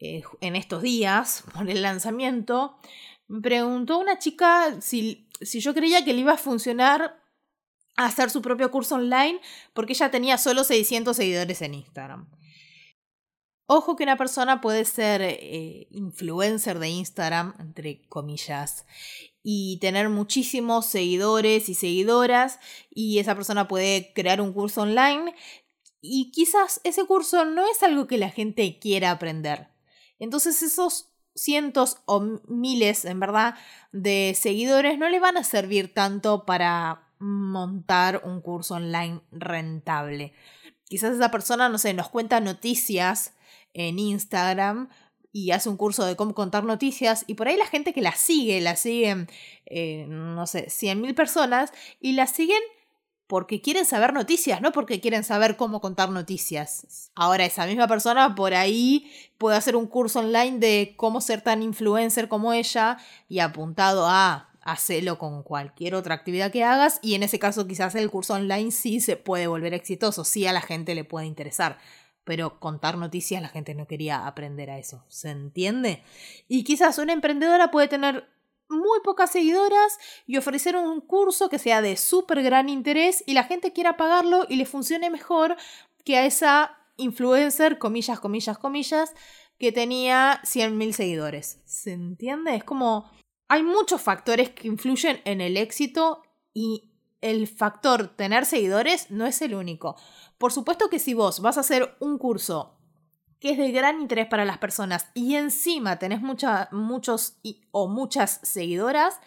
eh, 0.00 0.22
en 0.40 0.56
estos 0.56 0.82
días 0.82 1.44
por 1.54 1.68
el 1.68 1.82
lanzamiento. 1.82 2.78
Me 3.26 3.40
preguntó 3.40 3.98
una 3.98 4.18
chica 4.18 4.80
si, 4.80 5.28
si 5.40 5.60
yo 5.60 5.74
creía 5.74 6.04
que 6.04 6.14
le 6.14 6.20
iba 6.20 6.32
a 6.32 6.38
funcionar 6.38 7.17
hacer 7.98 8.30
su 8.30 8.40
propio 8.40 8.70
curso 8.70 8.94
online 8.94 9.40
porque 9.74 9.92
ella 9.92 10.10
tenía 10.10 10.38
solo 10.38 10.64
600 10.64 11.16
seguidores 11.16 11.60
en 11.62 11.74
Instagram. 11.74 12.30
Ojo 13.66 13.96
que 13.96 14.04
una 14.04 14.16
persona 14.16 14.62
puede 14.62 14.86
ser 14.86 15.20
eh, 15.20 15.88
influencer 15.90 16.78
de 16.78 16.88
Instagram, 16.88 17.54
entre 17.58 18.08
comillas, 18.08 18.86
y 19.42 19.78
tener 19.80 20.08
muchísimos 20.08 20.86
seguidores 20.86 21.68
y 21.68 21.74
seguidoras, 21.74 22.60
y 22.88 23.18
esa 23.18 23.34
persona 23.34 23.68
puede 23.68 24.12
crear 24.14 24.40
un 24.40 24.54
curso 24.54 24.82
online, 24.82 25.34
y 26.00 26.30
quizás 26.30 26.80
ese 26.84 27.04
curso 27.04 27.44
no 27.44 27.66
es 27.70 27.82
algo 27.82 28.06
que 28.06 28.16
la 28.16 28.30
gente 28.30 28.78
quiera 28.78 29.10
aprender. 29.10 29.68
Entonces 30.18 30.62
esos 30.62 31.10
cientos 31.34 31.98
o 32.06 32.20
miles, 32.48 33.04
en 33.04 33.20
verdad, 33.20 33.54
de 33.92 34.34
seguidores 34.38 34.98
no 34.98 35.10
le 35.10 35.20
van 35.20 35.36
a 35.36 35.44
servir 35.44 35.92
tanto 35.92 36.46
para 36.46 37.07
montar 37.18 38.22
un 38.24 38.40
curso 38.40 38.74
online 38.74 39.20
rentable. 39.32 40.32
quizás 40.84 41.14
esa 41.14 41.30
persona, 41.30 41.68
no 41.68 41.78
sé, 41.78 41.92
nos 41.92 42.08
cuenta 42.08 42.40
noticias 42.40 43.34
en 43.74 43.98
Instagram 43.98 44.88
y 45.32 45.50
hace 45.50 45.68
un 45.68 45.76
curso 45.76 46.04
de 46.04 46.16
cómo 46.16 46.34
contar 46.34 46.64
noticias 46.64 47.24
y 47.26 47.34
por 47.34 47.48
ahí 47.48 47.56
la 47.56 47.66
gente 47.66 47.92
que 47.92 48.00
la 48.00 48.12
sigue, 48.12 48.60
la 48.60 48.76
siguen, 48.76 49.28
eh, 49.66 50.06
no 50.08 50.46
sé, 50.46 50.66
100.000 50.66 51.14
personas 51.14 51.72
y 52.00 52.12
la 52.12 52.26
siguen 52.26 52.62
porque 53.28 53.60
quieren 53.60 53.84
saber 53.84 54.14
noticias, 54.14 54.62
no 54.62 54.72
porque 54.72 55.00
quieren 55.00 55.22
saber 55.22 55.56
cómo 55.56 55.82
contar 55.82 56.08
noticias. 56.08 57.10
Ahora, 57.14 57.44
esa 57.44 57.66
misma 57.66 57.86
persona 57.86 58.34
por 58.34 58.54
ahí 58.54 59.12
puede 59.36 59.58
hacer 59.58 59.76
un 59.76 59.86
curso 59.86 60.20
online 60.20 60.58
de 60.58 60.94
cómo 60.96 61.20
ser 61.20 61.42
tan 61.42 61.62
influencer 61.62 62.28
como 62.28 62.54
ella 62.54 62.96
y 63.28 63.40
apuntado 63.40 64.06
a 64.08 64.48
hacerlo 64.72 65.18
con 65.18 65.42
cualquier 65.42 65.94
otra 65.94 66.14
actividad 66.14 66.52
que 66.52 66.64
hagas 66.64 66.98
y 67.02 67.14
en 67.14 67.22
ese 67.22 67.38
caso 67.38 67.66
quizás 67.66 67.94
el 67.94 68.10
curso 68.10 68.34
online 68.34 68.70
sí 68.70 69.00
se 69.00 69.16
puede 69.16 69.46
volver 69.46 69.74
exitoso, 69.74 70.24
sí 70.24 70.46
a 70.46 70.52
la 70.52 70.60
gente 70.60 70.94
le 70.94 71.04
puede 71.04 71.26
interesar 71.26 71.78
pero 72.24 72.60
contar 72.60 72.98
noticias 72.98 73.40
la 73.40 73.48
gente 73.48 73.74
no 73.74 73.86
quería 73.86 74.26
aprender 74.26 74.68
a 74.70 74.78
eso, 74.78 75.02
¿se 75.08 75.30
entiende? 75.30 76.02
Y 76.46 76.62
quizás 76.62 76.98
una 76.98 77.14
emprendedora 77.14 77.70
puede 77.70 77.88
tener 77.88 78.28
muy 78.68 79.00
pocas 79.02 79.30
seguidoras 79.30 79.98
y 80.26 80.36
ofrecer 80.36 80.76
un 80.76 81.00
curso 81.00 81.48
que 81.48 81.58
sea 81.58 81.80
de 81.80 81.96
súper 81.96 82.42
gran 82.42 82.68
interés 82.68 83.24
y 83.26 83.32
la 83.32 83.44
gente 83.44 83.72
quiera 83.72 83.96
pagarlo 83.96 84.44
y 84.46 84.56
le 84.56 84.66
funcione 84.66 85.08
mejor 85.08 85.56
que 86.04 86.18
a 86.18 86.26
esa 86.26 86.76
influencer, 86.98 87.78
comillas, 87.78 88.20
comillas, 88.20 88.58
comillas, 88.58 89.14
que 89.58 89.72
tenía 89.72 90.40
100.000 90.44 90.92
seguidores. 90.92 91.60
¿Se 91.64 91.92
entiende? 91.92 92.54
Es 92.54 92.64
como... 92.64 93.10
Hay 93.48 93.62
muchos 93.62 94.00
factores 94.02 94.50
que 94.50 94.68
influyen 94.68 95.20
en 95.24 95.40
el 95.40 95.56
éxito 95.56 96.22
y 96.52 96.92
el 97.20 97.48
factor 97.48 98.08
tener 98.08 98.44
seguidores 98.44 99.10
no 99.10 99.26
es 99.26 99.42
el 99.42 99.54
único. 99.54 99.96
Por 100.36 100.52
supuesto 100.52 100.88
que 100.88 100.98
si 100.98 101.14
vos 101.14 101.40
vas 101.40 101.56
a 101.56 101.60
hacer 101.60 101.96
un 102.00 102.18
curso 102.18 102.74
que 103.40 103.50
es 103.50 103.58
de 103.58 103.70
gran 103.70 104.00
interés 104.00 104.26
para 104.26 104.44
las 104.44 104.58
personas 104.58 105.08
y 105.14 105.36
encima 105.36 105.98
tenés 105.98 106.20
muchos 106.20 107.36
o 107.70 107.88
muchas 107.88 108.40
seguidoras, 108.42 109.20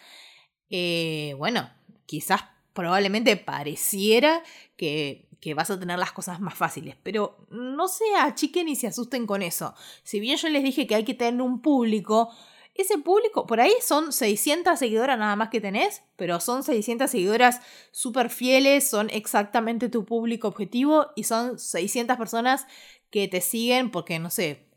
eh, 0.70 1.34
bueno, 1.38 1.70
quizás 2.06 2.42
probablemente 2.74 3.36
pareciera 3.36 4.42
que, 4.76 5.28
que, 5.40 5.54
vas 5.54 5.70
a 5.70 5.78
tener 5.78 5.98
las 5.98 6.12
cosas 6.12 6.40
más 6.40 6.54
fáciles, 6.54 6.96
pero 7.02 7.46
no 7.50 7.88
se 7.88 8.04
achiquen 8.16 8.68
y 8.68 8.76
se 8.76 8.86
asusten 8.86 9.26
con 9.26 9.42
eso. 9.42 9.74
Si 10.02 10.20
bien 10.20 10.36
yo 10.36 10.48
les 10.48 10.62
dije 10.62 10.86
que 10.86 10.94
hay 10.94 11.04
que 11.04 11.14
tener 11.14 11.42
un 11.42 11.60
público, 11.60 12.30
ese 12.74 12.96
público, 12.98 13.46
por 13.46 13.60
ahí 13.60 13.74
son 13.82 14.12
600 14.12 14.78
seguidoras 14.78 15.18
nada 15.18 15.36
más 15.36 15.50
que 15.50 15.60
tenés, 15.60 16.02
pero 16.16 16.40
son 16.40 16.62
600 16.62 17.10
seguidoras 17.10 17.60
súper 17.90 18.30
fieles, 18.30 18.88
son 18.88 19.10
exactamente 19.10 19.90
tu 19.90 20.06
público 20.06 20.48
objetivo 20.48 21.08
y 21.14 21.24
son 21.24 21.58
600 21.58 22.16
personas 22.16 22.66
que 23.10 23.28
te 23.28 23.42
siguen 23.42 23.90
porque, 23.90 24.18
no 24.18 24.30
sé, 24.30 24.70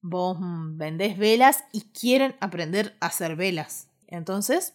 vos 0.00 0.38
mm, 0.40 0.78
vendés 0.78 1.18
velas 1.18 1.64
y 1.72 1.82
quieren 1.92 2.34
aprender 2.40 2.96
a 3.00 3.06
hacer 3.06 3.36
velas. 3.36 3.90
Entonces, 4.06 4.74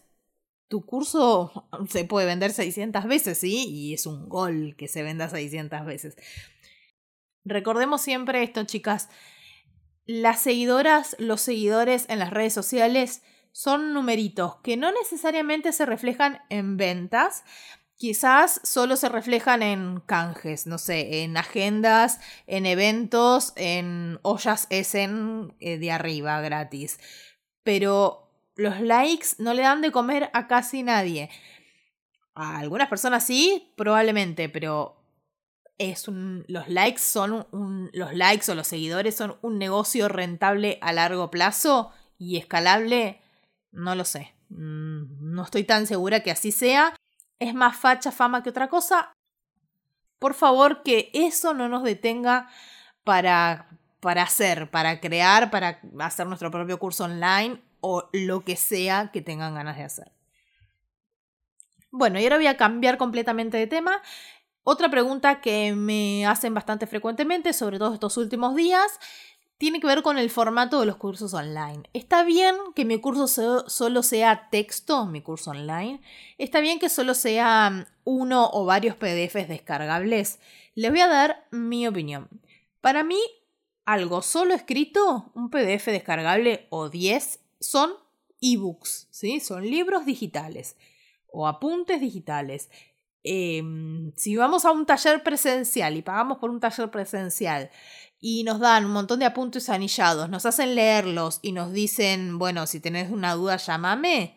tu 0.68 0.86
curso 0.86 1.68
se 1.88 2.04
puede 2.04 2.26
vender 2.26 2.52
600 2.52 3.04
veces, 3.06 3.38
¿sí? 3.38 3.66
Y 3.68 3.94
es 3.94 4.06
un 4.06 4.28
gol 4.28 4.76
que 4.78 4.86
se 4.86 5.02
venda 5.02 5.28
600 5.28 5.84
veces. 5.84 6.16
Recordemos 7.44 8.00
siempre 8.00 8.44
esto, 8.44 8.62
chicas 8.64 9.08
las 10.10 10.40
seguidoras, 10.40 11.14
los 11.20 11.40
seguidores 11.40 12.06
en 12.08 12.18
las 12.18 12.30
redes 12.30 12.52
sociales 12.52 13.22
son 13.52 13.94
numeritos 13.94 14.56
que 14.56 14.76
no 14.76 14.90
necesariamente 14.90 15.72
se 15.72 15.86
reflejan 15.86 16.40
en 16.48 16.76
ventas, 16.76 17.44
quizás 17.94 18.60
solo 18.64 18.96
se 18.96 19.08
reflejan 19.08 19.62
en 19.62 20.00
canjes, 20.00 20.66
no 20.66 20.78
sé, 20.78 21.22
en 21.22 21.36
agendas, 21.36 22.18
en 22.48 22.66
eventos, 22.66 23.52
en 23.54 24.18
ollas 24.22 24.66
Essen 24.70 25.54
eh, 25.60 25.78
de 25.78 25.92
arriba 25.92 26.40
gratis. 26.40 26.98
Pero 27.62 28.32
los 28.56 28.80
likes 28.80 29.28
no 29.38 29.54
le 29.54 29.62
dan 29.62 29.80
de 29.80 29.92
comer 29.92 30.28
a 30.32 30.48
casi 30.48 30.82
nadie. 30.82 31.30
A 32.34 32.58
algunas 32.58 32.88
personas 32.88 33.24
sí, 33.24 33.72
probablemente, 33.76 34.48
pero 34.48 34.99
es 35.80 36.08
un, 36.08 36.44
los 36.46 36.68
likes 36.68 37.00
son 37.00 37.46
un, 37.52 37.88
los 37.94 38.12
likes 38.12 38.52
o 38.52 38.54
los 38.54 38.66
seguidores 38.66 39.16
son 39.16 39.38
un 39.40 39.58
negocio 39.58 40.08
rentable 40.08 40.78
a 40.82 40.92
largo 40.92 41.30
plazo 41.30 41.90
y 42.18 42.36
escalable, 42.36 43.22
no 43.72 43.94
lo 43.94 44.04
sé. 44.04 44.34
Mm, 44.50 45.32
no 45.34 45.42
estoy 45.42 45.64
tan 45.64 45.86
segura 45.86 46.20
que 46.20 46.30
así 46.30 46.52
sea. 46.52 46.94
Es 47.38 47.54
más 47.54 47.78
facha 47.78 48.12
fama 48.12 48.42
que 48.42 48.50
otra 48.50 48.68
cosa. 48.68 49.14
Por 50.18 50.34
favor, 50.34 50.82
que 50.82 51.10
eso 51.14 51.54
no 51.54 51.66
nos 51.70 51.82
detenga 51.82 52.50
para, 53.02 53.70
para 54.00 54.22
hacer, 54.22 54.70
para 54.70 55.00
crear, 55.00 55.50
para 55.50 55.80
hacer 56.00 56.26
nuestro 56.26 56.50
propio 56.50 56.78
curso 56.78 57.04
online 57.04 57.58
o 57.80 58.10
lo 58.12 58.42
que 58.42 58.56
sea 58.56 59.10
que 59.12 59.22
tengan 59.22 59.54
ganas 59.54 59.78
de 59.78 59.84
hacer. 59.84 60.12
Bueno, 61.90 62.20
y 62.20 62.24
ahora 62.24 62.36
voy 62.36 62.48
a 62.48 62.58
cambiar 62.58 62.98
completamente 62.98 63.56
de 63.56 63.66
tema 63.66 64.02
otra 64.62 64.90
pregunta 64.90 65.40
que 65.40 65.74
me 65.74 66.26
hacen 66.26 66.54
bastante 66.54 66.86
frecuentemente, 66.86 67.52
sobre 67.52 67.78
todo 67.78 67.94
estos 67.94 68.16
últimos 68.16 68.54
días, 68.54 69.00
tiene 69.60 69.78
que 69.78 69.86
ver 69.86 70.02
con 70.02 70.16
el 70.16 70.30
formato 70.30 70.80
de 70.80 70.86
los 70.86 70.96
cursos 70.96 71.34
online. 71.34 71.82
Está 71.92 72.22
bien 72.22 72.56
que 72.74 72.86
mi 72.86 72.98
curso 72.98 73.68
solo 73.68 74.02
sea 74.02 74.48
texto, 74.50 75.04
mi 75.04 75.20
curso 75.20 75.50
online. 75.50 76.00
Está 76.38 76.60
bien 76.60 76.78
que 76.78 76.88
solo 76.88 77.12
sea 77.12 77.86
uno 78.04 78.48
o 78.54 78.64
varios 78.64 78.96
PDFs 78.96 79.48
descargables. 79.48 80.40
Les 80.74 80.90
voy 80.90 81.00
a 81.00 81.08
dar 81.08 81.46
mi 81.50 81.86
opinión. 81.86 82.28
Para 82.80 83.04
mí, 83.04 83.20
algo 83.84 84.22
solo 84.22 84.54
escrito, 84.54 85.30
un 85.34 85.50
PDF 85.50 85.86
descargable 85.86 86.66
o 86.70 86.88
10, 86.88 87.40
son 87.60 87.92
ebooks, 88.40 89.08
¿sí? 89.10 89.40
Son 89.40 89.62
libros 89.62 90.06
digitales 90.06 90.76
o 91.32 91.46
apuntes 91.46 92.00
digitales. 92.00 92.70
Em, 93.22 94.12
si 94.16 94.36
vamos 94.36 94.64
a 94.64 94.72
un 94.72 94.86
taller 94.86 95.22
presencial 95.22 95.96
y 95.96 96.02
pagamos 96.02 96.38
por 96.38 96.50
un 96.50 96.58
taller 96.58 96.90
presencial 96.90 97.70
y 98.18 98.44
nos 98.44 98.60
dan 98.60 98.86
un 98.86 98.92
montón 98.92 99.18
de 99.18 99.26
apuntes 99.26 99.68
anillados, 99.68 100.28
nos 100.30 100.46
hacen 100.46 100.74
leerlos 100.74 101.38
y 101.42 101.52
nos 101.52 101.72
dicen, 101.72 102.38
bueno, 102.38 102.66
si 102.66 102.80
tenés 102.80 103.10
una 103.10 103.34
duda, 103.34 103.56
llámame. 103.56 104.36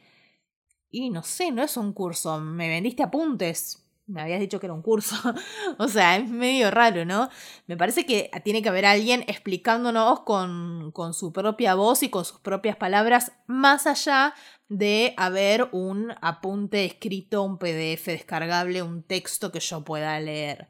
Y 0.90 1.10
no 1.10 1.24
sé, 1.24 1.52
no 1.52 1.64
es 1.64 1.76
un 1.78 1.94
curso, 1.94 2.40
me 2.40 2.70
vendiste 2.70 3.04
apuntes. 3.04 3.80
Me 4.06 4.22
habías 4.22 4.42
dicho 4.42 4.60
que 4.60 4.66
era 4.68 4.74
un 4.74 4.82
curso. 4.82 5.16
o 5.78 5.88
sea, 5.88 6.18
es 6.18 6.30
medio 6.30 6.70
raro, 6.72 7.06
¿no? 7.06 7.30
Me 7.68 7.78
parece 7.78 8.06
que 8.06 8.30
tiene 8.44 8.62
que 8.62 8.70
haber 8.70 8.86
alguien 8.86 9.24
explicándonos 9.28 10.22
con, 10.22 10.92
con 10.92 11.14
su 11.14 11.32
propia 11.32 11.76
voz 11.76 12.04
y 12.04 12.10
con 12.10 12.26
sus 12.26 12.40
propias 12.40 12.76
palabras, 12.76 13.32
más 13.48 13.88
allá 13.88 14.34
de 14.70 15.14
haber 15.18 15.70
un 15.72 16.14
apunte 16.22 16.86
escrito, 16.86 17.44
un 17.44 17.58
PDF 17.58 18.08
descargable, 18.08 18.82
un 18.82 19.04
texto 19.04 19.52
que 19.52 19.60
yo 19.60 19.84
pueda 19.84 20.20
leer. 20.20 20.68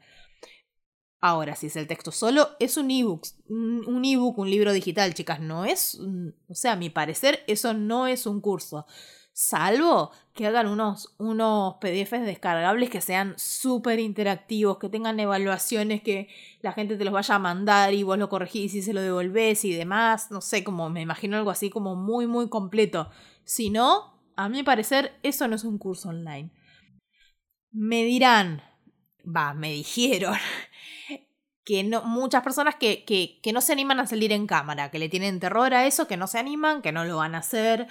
Ahora, 1.20 1.56
si 1.56 1.68
es 1.68 1.76
el 1.76 1.86
texto 1.86 2.12
solo, 2.12 2.50
es 2.60 2.76
un 2.76 2.90
ebook, 2.90 3.26
un 3.48 4.04
ebook, 4.04 4.38
un 4.38 4.50
libro 4.50 4.74
digital, 4.74 5.14
chicas, 5.14 5.40
no 5.40 5.64
es, 5.64 5.98
o 6.48 6.54
sea, 6.54 6.72
a 6.72 6.76
mi 6.76 6.90
parecer, 6.90 7.42
eso 7.46 7.72
no 7.72 8.06
es 8.06 8.26
un 8.26 8.42
curso. 8.42 8.84
Salvo 9.32 10.12
que 10.32 10.46
hagan 10.46 10.68
unos, 10.68 11.14
unos 11.18 11.74
PDFs 11.80 12.24
descargables 12.24 12.88
que 12.88 13.00
sean 13.00 13.34
súper 13.36 13.98
interactivos, 13.98 14.78
que 14.78 14.88
tengan 14.88 15.18
evaluaciones, 15.18 16.02
que 16.02 16.28
la 16.60 16.72
gente 16.72 16.96
te 16.96 17.04
los 17.04 17.12
vaya 17.12 17.34
a 17.34 17.38
mandar 17.40 17.94
y 17.94 18.04
vos 18.04 18.16
lo 18.16 18.28
corregís 18.28 18.74
y 18.74 18.82
se 18.82 18.92
lo 18.92 19.00
devolvés 19.00 19.64
y 19.64 19.72
demás. 19.72 20.30
No 20.30 20.40
sé, 20.40 20.62
como 20.62 20.88
me 20.88 21.00
imagino 21.00 21.36
algo 21.36 21.50
así 21.50 21.68
como 21.68 21.96
muy, 21.96 22.28
muy 22.28 22.48
completo. 22.48 23.10
Si 23.44 23.70
no, 23.70 24.22
a 24.36 24.48
mi 24.48 24.62
parecer, 24.62 25.18
eso 25.22 25.48
no 25.48 25.56
es 25.56 25.64
un 25.64 25.78
curso 25.78 26.08
online. 26.08 26.50
Me 27.70 28.04
dirán, 28.04 28.62
va, 29.24 29.54
me 29.54 29.70
dijeron 29.72 30.36
que 31.64 31.84
no, 31.84 32.02
muchas 32.02 32.42
personas 32.42 32.76
que, 32.76 33.04
que, 33.04 33.40
que 33.42 33.52
no 33.52 33.60
se 33.60 33.72
animan 33.72 34.00
a 34.00 34.06
salir 34.06 34.32
en 34.32 34.46
cámara, 34.46 34.90
que 34.90 34.98
le 34.98 35.08
tienen 35.08 35.40
terror 35.40 35.74
a 35.74 35.86
eso, 35.86 36.06
que 36.06 36.16
no 36.16 36.26
se 36.26 36.38
animan, 36.38 36.82
que 36.82 36.92
no 36.92 37.04
lo 37.04 37.18
van 37.18 37.34
a 37.34 37.38
hacer. 37.38 37.88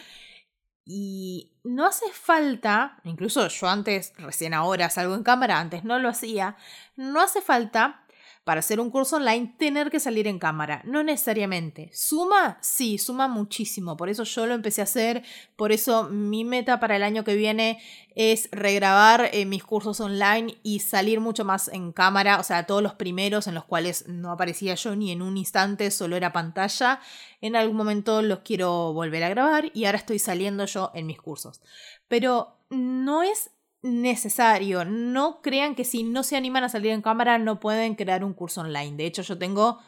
Y 0.85 1.53
no 1.63 1.85
hace 1.85 2.11
falta, 2.11 2.99
incluso 3.05 3.47
yo 3.47 3.67
antes, 3.67 4.13
recién 4.17 4.53
ahora 4.53 4.89
salgo 4.89 5.15
en 5.15 5.23
cámara, 5.23 5.59
antes 5.59 5.85
no 5.85 5.97
lo 5.97 6.09
hacía, 6.09 6.57
no 6.97 7.21
hace 7.21 7.41
falta 7.41 8.02
para 8.43 8.59
hacer 8.59 8.79
un 8.79 8.89
curso 8.89 9.15
online 9.15 9.55
tener 9.57 9.89
que 9.89 9.99
salir 9.99 10.27
en 10.27 10.37
cámara. 10.37 10.81
No 10.85 11.01
necesariamente. 11.01 11.89
¿Suma? 11.93 12.57
Sí, 12.61 12.97
suma 12.97 13.27
muchísimo. 13.27 13.95
Por 13.95 14.09
eso 14.09 14.23
yo 14.23 14.45
lo 14.45 14.53
empecé 14.53 14.81
a 14.81 14.83
hacer. 14.83 15.23
Por 15.55 15.71
eso 15.71 16.09
mi 16.09 16.43
meta 16.43 16.79
para 16.79 16.97
el 16.97 17.03
año 17.03 17.23
que 17.23 17.35
viene 17.35 17.79
es 18.15 18.49
regrabar 18.51 19.29
eh, 19.31 19.45
mis 19.45 19.63
cursos 19.63 19.99
online 20.01 20.57
y 20.61 20.79
salir 20.79 21.21
mucho 21.21 21.45
más 21.45 21.69
en 21.69 21.93
cámara. 21.93 22.39
O 22.39 22.43
sea, 22.43 22.65
todos 22.65 22.83
los 22.83 22.95
primeros 22.95 23.47
en 23.47 23.55
los 23.55 23.63
cuales 23.63 24.07
no 24.09 24.31
aparecía 24.31 24.75
yo 24.75 24.95
ni 24.95 25.11
en 25.11 25.21
un 25.21 25.37
instante, 25.37 25.89
solo 25.89 26.17
era 26.17 26.33
pantalla. 26.33 26.99
En 27.39 27.55
algún 27.55 27.77
momento 27.77 28.21
los 28.21 28.39
quiero 28.39 28.91
volver 28.91 29.23
a 29.23 29.29
grabar 29.29 29.71
y 29.73 29.85
ahora 29.85 29.99
estoy 29.99 30.19
saliendo 30.19 30.65
yo 30.65 30.91
en 30.93 31.07
mis 31.07 31.19
cursos. 31.19 31.61
Pero 32.09 32.57
no 32.69 33.23
es 33.23 33.51
necesario. 33.83 34.85
No 34.85 35.41
crean 35.41 35.75
que 35.75 35.83
si 35.83 36.03
no 36.03 36.23
se 36.23 36.37
animan 36.37 36.63
a 36.63 36.69
salir 36.69 36.91
en 36.91 37.01
cámara 37.01 37.37
no 37.37 37.59
pueden 37.59 37.95
crear 37.95 38.23
un 38.23 38.33
curso 38.33 38.61
online. 38.61 38.95
De 38.95 39.05
hecho, 39.05 39.21
yo 39.21 39.37
tengo 39.37 39.79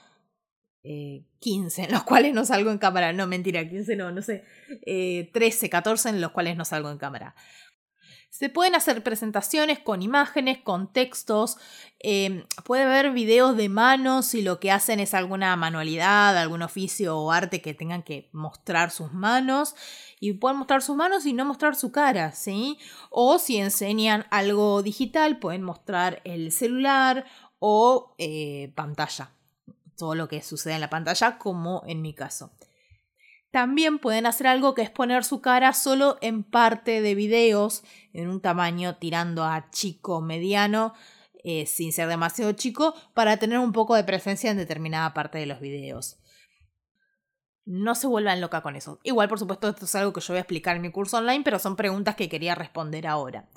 15 0.83 1.81
eh, 1.81 1.85
en 1.85 1.91
los 1.91 2.03
cuales 2.03 2.33
no 2.33 2.45
salgo 2.45 2.69
en 2.71 2.77
cámara. 2.77 3.13
No, 3.13 3.25
mentira, 3.25 3.67
15 3.67 3.95
no, 3.95 4.11
no 4.11 4.21
sé. 4.21 4.43
13, 4.85 5.65
eh, 5.65 5.69
14 5.69 6.09
en 6.09 6.21
los 6.21 6.31
cuales 6.31 6.57
no 6.57 6.65
salgo 6.65 6.91
en 6.91 6.97
cámara. 6.97 7.35
Se 8.29 8.49
pueden 8.49 8.75
hacer 8.75 9.01
presentaciones 9.01 9.79
con 9.79 10.01
imágenes, 10.01 10.57
con 10.57 10.91
textos, 10.91 11.55
em, 11.99 12.43
puede 12.65 12.83
haber 12.83 13.11
videos 13.11 13.55
de 13.55 13.69
manos 13.69 14.25
si 14.25 14.41
lo 14.41 14.59
que 14.59 14.71
hacen 14.71 14.99
es 14.99 15.13
alguna 15.13 15.55
manualidad, 15.55 16.37
algún 16.37 16.61
oficio 16.61 17.17
o 17.17 17.31
arte 17.31 17.61
que 17.61 17.73
tengan 17.73 18.03
que 18.03 18.29
mostrar 18.33 18.91
sus 18.91 19.13
manos 19.13 19.73
y 20.19 20.33
pueden 20.33 20.57
mostrar 20.57 20.81
sus 20.81 20.95
manos 20.95 21.25
y 21.25 21.33
no 21.33 21.45
mostrar 21.45 21.75
su 21.75 21.91
cara, 21.91 22.31
¿sí? 22.31 22.79
O 23.09 23.37
si 23.39 23.57
enseñan 23.57 24.25
algo 24.31 24.81
digital, 24.81 25.39
pueden 25.39 25.63
mostrar 25.63 26.21
el 26.23 26.51
celular 26.51 27.25
o 27.59 28.15
eh, 28.17 28.71
pantalla, 28.75 29.31
todo 29.97 30.15
lo 30.15 30.27
que 30.27 30.41
sucede 30.41 30.75
en 30.75 30.81
la 30.81 30.89
pantalla 30.89 31.37
como 31.37 31.83
en 31.85 32.01
mi 32.01 32.13
caso. 32.13 32.51
También 33.51 33.99
pueden 33.99 34.25
hacer 34.25 34.47
algo 34.47 34.73
que 34.73 34.81
es 34.81 34.89
poner 34.89 35.23
su 35.23 35.39
cara 35.39 35.71
solo 35.71 36.17
en 36.21 36.43
parte 36.43 37.01
de 37.01 37.15
videos, 37.15 37.83
en 38.11 38.27
un 38.29 38.41
tamaño 38.41 38.97
tirando 38.97 39.45
a 39.45 39.69
chico 39.71 40.19
mediano, 40.19 40.93
eh, 41.43 41.65
sin 41.65 41.93
ser 41.93 42.09
demasiado 42.09 42.51
chico, 42.51 42.93
para 43.13 43.37
tener 43.37 43.59
un 43.59 43.71
poco 43.71 43.95
de 43.95 44.03
presencia 44.03 44.51
en 44.51 44.57
determinada 44.57 45.13
parte 45.13 45.37
de 45.37 45.45
los 45.45 45.61
videos. 45.61 46.17
No 47.65 47.95
se 47.95 48.07
vuelvan 48.07 48.41
loca 48.41 48.61
con 48.61 48.75
eso. 48.75 48.99
Igual, 49.03 49.27
por 49.27 49.39
supuesto, 49.39 49.67
esto 49.69 49.85
es 49.85 49.95
algo 49.95 50.13
que 50.13 50.21
yo 50.21 50.33
voy 50.33 50.37
a 50.37 50.41
explicar 50.41 50.75
en 50.75 50.83
mi 50.83 50.91
curso 50.91 51.17
online, 51.17 51.43
pero 51.43 51.59
son 51.59 51.75
preguntas 51.75 52.15
que 52.15 52.29
quería 52.29 52.55
responder 52.55 53.07
ahora. 53.07 53.49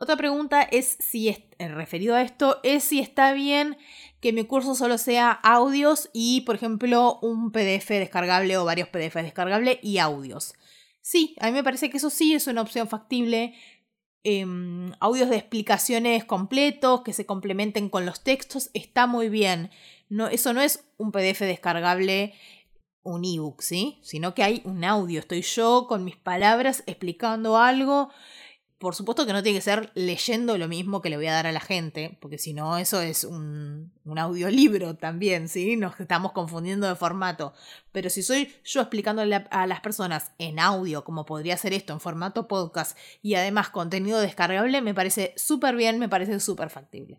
Otra 0.00 0.16
pregunta 0.16 0.62
es 0.62 0.96
si, 1.00 1.28
es, 1.28 1.40
eh, 1.58 1.68
referido 1.68 2.14
a 2.14 2.22
esto, 2.22 2.60
es 2.62 2.84
si 2.84 3.00
está 3.00 3.32
bien 3.32 3.76
que 4.20 4.32
mi 4.32 4.44
curso 4.44 4.76
solo 4.76 4.96
sea 4.96 5.32
audios 5.32 6.08
y, 6.12 6.42
por 6.42 6.54
ejemplo, 6.54 7.18
un 7.20 7.50
PDF 7.50 7.88
descargable 7.88 8.56
o 8.56 8.64
varios 8.64 8.88
PDF 8.88 9.16
descargables 9.16 9.78
y 9.82 9.98
audios. 9.98 10.54
Sí, 11.02 11.34
a 11.40 11.46
mí 11.46 11.52
me 11.52 11.64
parece 11.64 11.90
que 11.90 11.96
eso 11.96 12.10
sí 12.10 12.34
es 12.34 12.46
una 12.46 12.62
opción 12.62 12.88
factible. 12.88 13.54
Em, 14.22 14.92
audios 15.00 15.30
de 15.30 15.36
explicaciones 15.36 16.24
completos 16.24 17.02
que 17.02 17.12
se 17.12 17.26
complementen 17.26 17.88
con 17.88 18.06
los 18.06 18.22
textos 18.22 18.70
está 18.74 19.08
muy 19.08 19.28
bien. 19.28 19.70
No, 20.08 20.28
eso 20.28 20.52
no 20.52 20.60
es 20.60 20.84
un 20.96 21.10
PDF 21.10 21.40
descargable, 21.40 22.34
un 23.08 23.24
ebook, 23.24 23.62
¿sí? 23.62 23.98
Sino 24.02 24.34
que 24.34 24.42
hay 24.42 24.62
un 24.64 24.84
audio. 24.84 25.20
Estoy 25.20 25.42
yo 25.42 25.86
con 25.88 26.04
mis 26.04 26.16
palabras 26.16 26.82
explicando 26.86 27.56
algo 27.56 28.10
por 28.78 28.94
supuesto 28.94 29.26
que 29.26 29.32
no 29.32 29.42
tiene 29.42 29.58
que 29.58 29.62
ser 29.62 29.90
leyendo 29.94 30.56
lo 30.56 30.68
mismo 30.68 31.02
que 31.02 31.10
le 31.10 31.16
voy 31.16 31.26
a 31.26 31.32
dar 31.32 31.48
a 31.48 31.52
la 31.52 31.60
gente, 31.60 32.16
porque 32.20 32.38
si 32.38 32.54
no, 32.54 32.78
eso 32.78 33.00
es 33.00 33.24
un, 33.24 33.92
audiolibro 34.16 34.96
también, 34.96 35.48
¿sí? 35.48 35.76
Nos 35.76 35.98
estamos 35.98 36.32
confundiendo 36.32 36.86
de 36.86 36.94
formato. 36.94 37.52
Pero 37.90 38.08
si 38.08 38.22
soy 38.22 38.54
yo 38.64 38.80
explicándole 38.80 39.46
a 39.50 39.66
las 39.66 39.80
personas 39.80 40.30
en 40.38 40.60
audio, 40.60 41.02
como 41.02 41.26
podría 41.26 41.56
ser 41.56 41.72
esto, 41.72 41.92
en 41.92 42.00
formato 42.00 42.46
podcast, 42.46 42.96
y 43.20 43.34
además 43.34 43.70
contenido 43.70 44.20
descargable, 44.20 44.80
me 44.80 44.94
parece 44.94 45.34
súper 45.36 45.74
bien, 45.74 45.98
me 45.98 46.08
parece 46.08 46.38
súper 46.38 46.70
factible. 46.70 47.18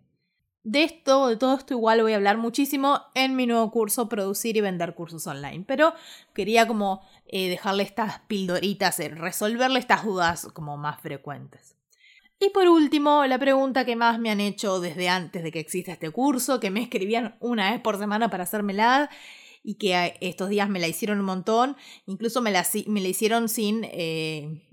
De 0.62 0.84
esto, 0.84 1.28
de 1.28 1.36
todo 1.36 1.56
esto 1.56 1.72
igual 1.72 2.02
voy 2.02 2.12
a 2.12 2.16
hablar 2.16 2.36
muchísimo 2.36 3.00
en 3.14 3.34
mi 3.34 3.46
nuevo 3.46 3.70
curso 3.70 4.10
Producir 4.10 4.58
y 4.58 4.60
Vender 4.60 4.94
Cursos 4.94 5.26
Online, 5.26 5.64
pero 5.66 5.94
quería 6.34 6.66
como 6.66 7.00
eh, 7.26 7.48
dejarle 7.48 7.82
estas 7.82 8.20
pildoritas, 8.28 9.00
eh, 9.00 9.08
resolverle 9.08 9.78
estas 9.78 10.04
dudas 10.04 10.48
como 10.52 10.76
más 10.76 11.00
frecuentes. 11.00 11.76
Y 12.38 12.50
por 12.50 12.68
último, 12.68 13.24
la 13.24 13.38
pregunta 13.38 13.86
que 13.86 13.96
más 13.96 14.18
me 14.18 14.30
han 14.30 14.40
hecho 14.40 14.80
desde 14.80 15.08
antes 15.08 15.42
de 15.42 15.50
que 15.50 15.60
exista 15.60 15.92
este 15.92 16.10
curso, 16.10 16.60
que 16.60 16.70
me 16.70 16.82
escribían 16.82 17.36
una 17.40 17.70
vez 17.70 17.80
por 17.80 17.98
semana 17.98 18.28
para 18.28 18.44
hacérmela 18.44 19.08
y 19.62 19.74
que 19.74 19.94
eh, 19.94 20.18
estos 20.20 20.50
días 20.50 20.68
me 20.68 20.78
la 20.78 20.88
hicieron 20.88 21.20
un 21.20 21.26
montón, 21.26 21.76
incluso 22.06 22.42
me 22.42 22.50
la, 22.50 22.66
me 22.86 23.00
la 23.00 23.08
hicieron 23.08 23.48
sin, 23.48 23.86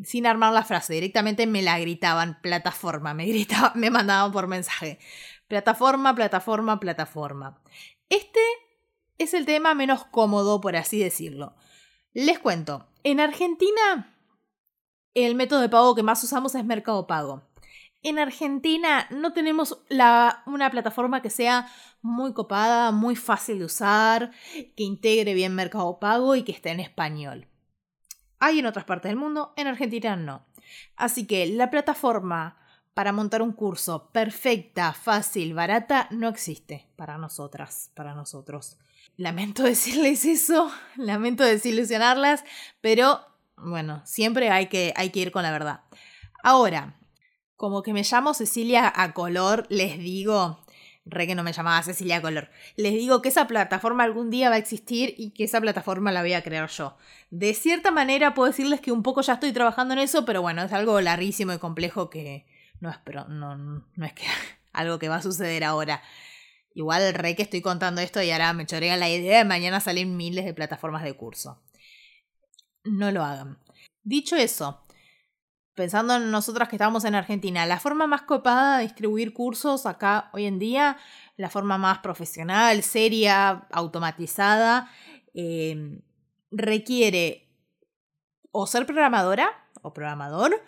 sin 0.03 0.25
armar 0.25 0.51
la 0.51 0.63
frase, 0.65 0.93
directamente 0.93 1.47
me 1.47 1.61
la 1.61 1.79
gritaban, 1.79 2.41
plataforma, 2.41 3.13
me 3.13 3.25
gritaban, 3.25 3.71
me 3.79 3.89
mandaban 3.89 4.33
por 4.33 4.47
mensaje. 4.47 4.99
Plataforma, 5.47 6.13
plataforma, 6.13 6.79
plataforma. 6.79 7.61
Este 8.09 8.39
es 9.17 9.33
el 9.33 9.45
tema 9.45 9.73
menos 9.73 10.05
cómodo, 10.05 10.59
por 10.59 10.75
así 10.75 10.99
decirlo. 10.99 11.55
Les 12.13 12.39
cuento, 12.39 12.87
en 13.03 13.19
Argentina 13.19 14.13
el 15.13 15.35
método 15.35 15.61
de 15.61 15.69
pago 15.69 15.95
que 15.95 16.03
más 16.03 16.23
usamos 16.23 16.53
es 16.53 16.63
Mercado 16.63 17.07
Pago. 17.07 17.43
En 18.03 18.19
Argentina 18.19 19.07
no 19.09 19.33
tenemos 19.33 19.81
una 19.89 20.69
plataforma 20.69 21.21
que 21.21 21.31
sea 21.31 21.67
muy 22.01 22.33
copada, 22.33 22.91
muy 22.91 23.15
fácil 23.15 23.59
de 23.59 23.65
usar, 23.65 24.31
que 24.53 24.83
integre 24.83 25.33
bien 25.33 25.55
Mercado 25.55 25.99
Pago 25.99 26.35
y 26.35 26.43
que 26.43 26.51
esté 26.51 26.69
en 26.69 26.79
español. 26.79 27.47
Hay 28.39 28.59
en 28.59 28.67
otras 28.67 28.85
partes 28.85 29.09
del 29.09 29.17
mundo, 29.17 29.53
en 29.55 29.65
Argentina 29.65 30.15
no. 30.15 30.45
Así 30.95 31.25
que 31.25 31.47
la 31.47 31.71
plataforma 31.71 32.59
para 32.97 33.11
montar 33.11 33.43
un 33.43 33.51
curso 33.51 34.09
perfecta, 34.11 34.91
fácil, 34.91 35.53
barata, 35.53 36.07
no 36.09 36.27
existe 36.27 36.87
para 36.95 37.19
nosotras, 37.19 37.91
para 37.93 38.15
nosotros. 38.15 38.79
Lamento 39.17 39.61
decirles 39.73 40.25
eso, 40.25 40.71
lamento 40.95 41.43
desilusionarlas, 41.43 42.43
pero 42.81 43.19
bueno, 43.55 44.01
siempre 44.03 44.49
hay 44.49 44.65
que, 44.65 44.93
hay 44.95 45.11
que 45.11 45.19
ir 45.19 45.31
con 45.31 45.43
la 45.43 45.51
verdad. 45.51 45.81
Ahora, 46.41 46.95
como 47.55 47.83
que 47.83 47.93
me 47.93 48.01
llamo 48.01 48.33
Cecilia 48.33 48.91
a 48.95 49.13
color, 49.13 49.67
les 49.69 49.99
digo, 49.99 50.65
re 51.05 51.27
que 51.27 51.35
no 51.35 51.43
me 51.43 51.53
llamaba 51.53 51.83
Cecilia 51.83 52.17
a 52.17 52.21
color, 52.23 52.49
les 52.77 52.93
digo 52.93 53.21
que 53.21 53.29
esa 53.29 53.45
plataforma 53.45 54.05
algún 54.05 54.31
día 54.31 54.49
va 54.49 54.55
a 54.55 54.57
existir 54.57 55.13
y 55.19 55.35
que 55.35 55.43
esa 55.43 55.61
plataforma 55.61 56.11
la 56.11 56.21
voy 56.21 56.33
a 56.33 56.41
crear 56.41 56.67
yo. 56.67 56.97
De 57.29 57.53
cierta 57.53 57.91
manera 57.91 58.33
puedo 58.33 58.49
decirles 58.49 58.81
que 58.81 58.91
un 58.91 59.03
poco 59.03 59.21
ya 59.21 59.33
estoy 59.33 59.51
trabajando 59.51 59.93
en 59.93 59.99
eso, 59.99 60.25
pero 60.25 60.41
bueno, 60.41 60.63
es 60.63 60.73
algo 60.73 60.99
larguísimo 60.99 61.53
y 61.53 61.59
complejo 61.59 62.09
que, 62.09 62.56
no 62.79 62.89
es, 62.89 62.97
pero 63.03 63.25
no, 63.27 63.55
no 63.55 64.05
es 64.05 64.13
que 64.13 64.25
algo 64.73 64.99
que 64.99 65.09
va 65.09 65.17
a 65.17 65.21
suceder 65.21 65.63
ahora. 65.63 66.01
Igual 66.73 67.13
re 67.13 67.35
que 67.35 67.41
estoy 67.41 67.61
contando 67.61 68.01
esto 68.01 68.21
y 68.21 68.29
ahora 68.29 68.53
me 68.53 68.67
chorea 68.67 68.97
la 68.97 69.09
idea 69.09 69.39
de 69.39 69.45
mañana 69.45 69.79
salen 69.79 70.15
miles 70.15 70.45
de 70.45 70.53
plataformas 70.53 71.03
de 71.03 71.13
curso. 71.15 71.63
No 72.83 73.11
lo 73.11 73.23
hagan. 73.23 73.57
Dicho 74.03 74.35
eso, 74.35 74.85
pensando 75.73 76.15
en 76.15 76.29
nosotras 76.29 76.69
que 76.69 76.75
estamos 76.75 77.03
en 77.05 77.15
Argentina, 77.15 77.65
la 77.65 77.79
forma 77.79 78.05
más 78.05 78.21
copada 78.21 78.77
de 78.77 78.83
distribuir 78.83 79.33
cursos 79.33 79.85
acá 79.85 80.29
hoy 80.33 80.45
en 80.45 80.59
día, 80.59 80.97
la 81.35 81.49
forma 81.49 81.77
más 81.77 81.99
profesional, 81.99 82.83
seria, 82.83 83.67
automatizada, 83.71 84.89
eh, 85.33 85.99
requiere 86.51 87.49
o 88.51 88.67
ser 88.67 88.85
programadora 88.85 89.49
o 89.81 89.93
programador 89.93 90.61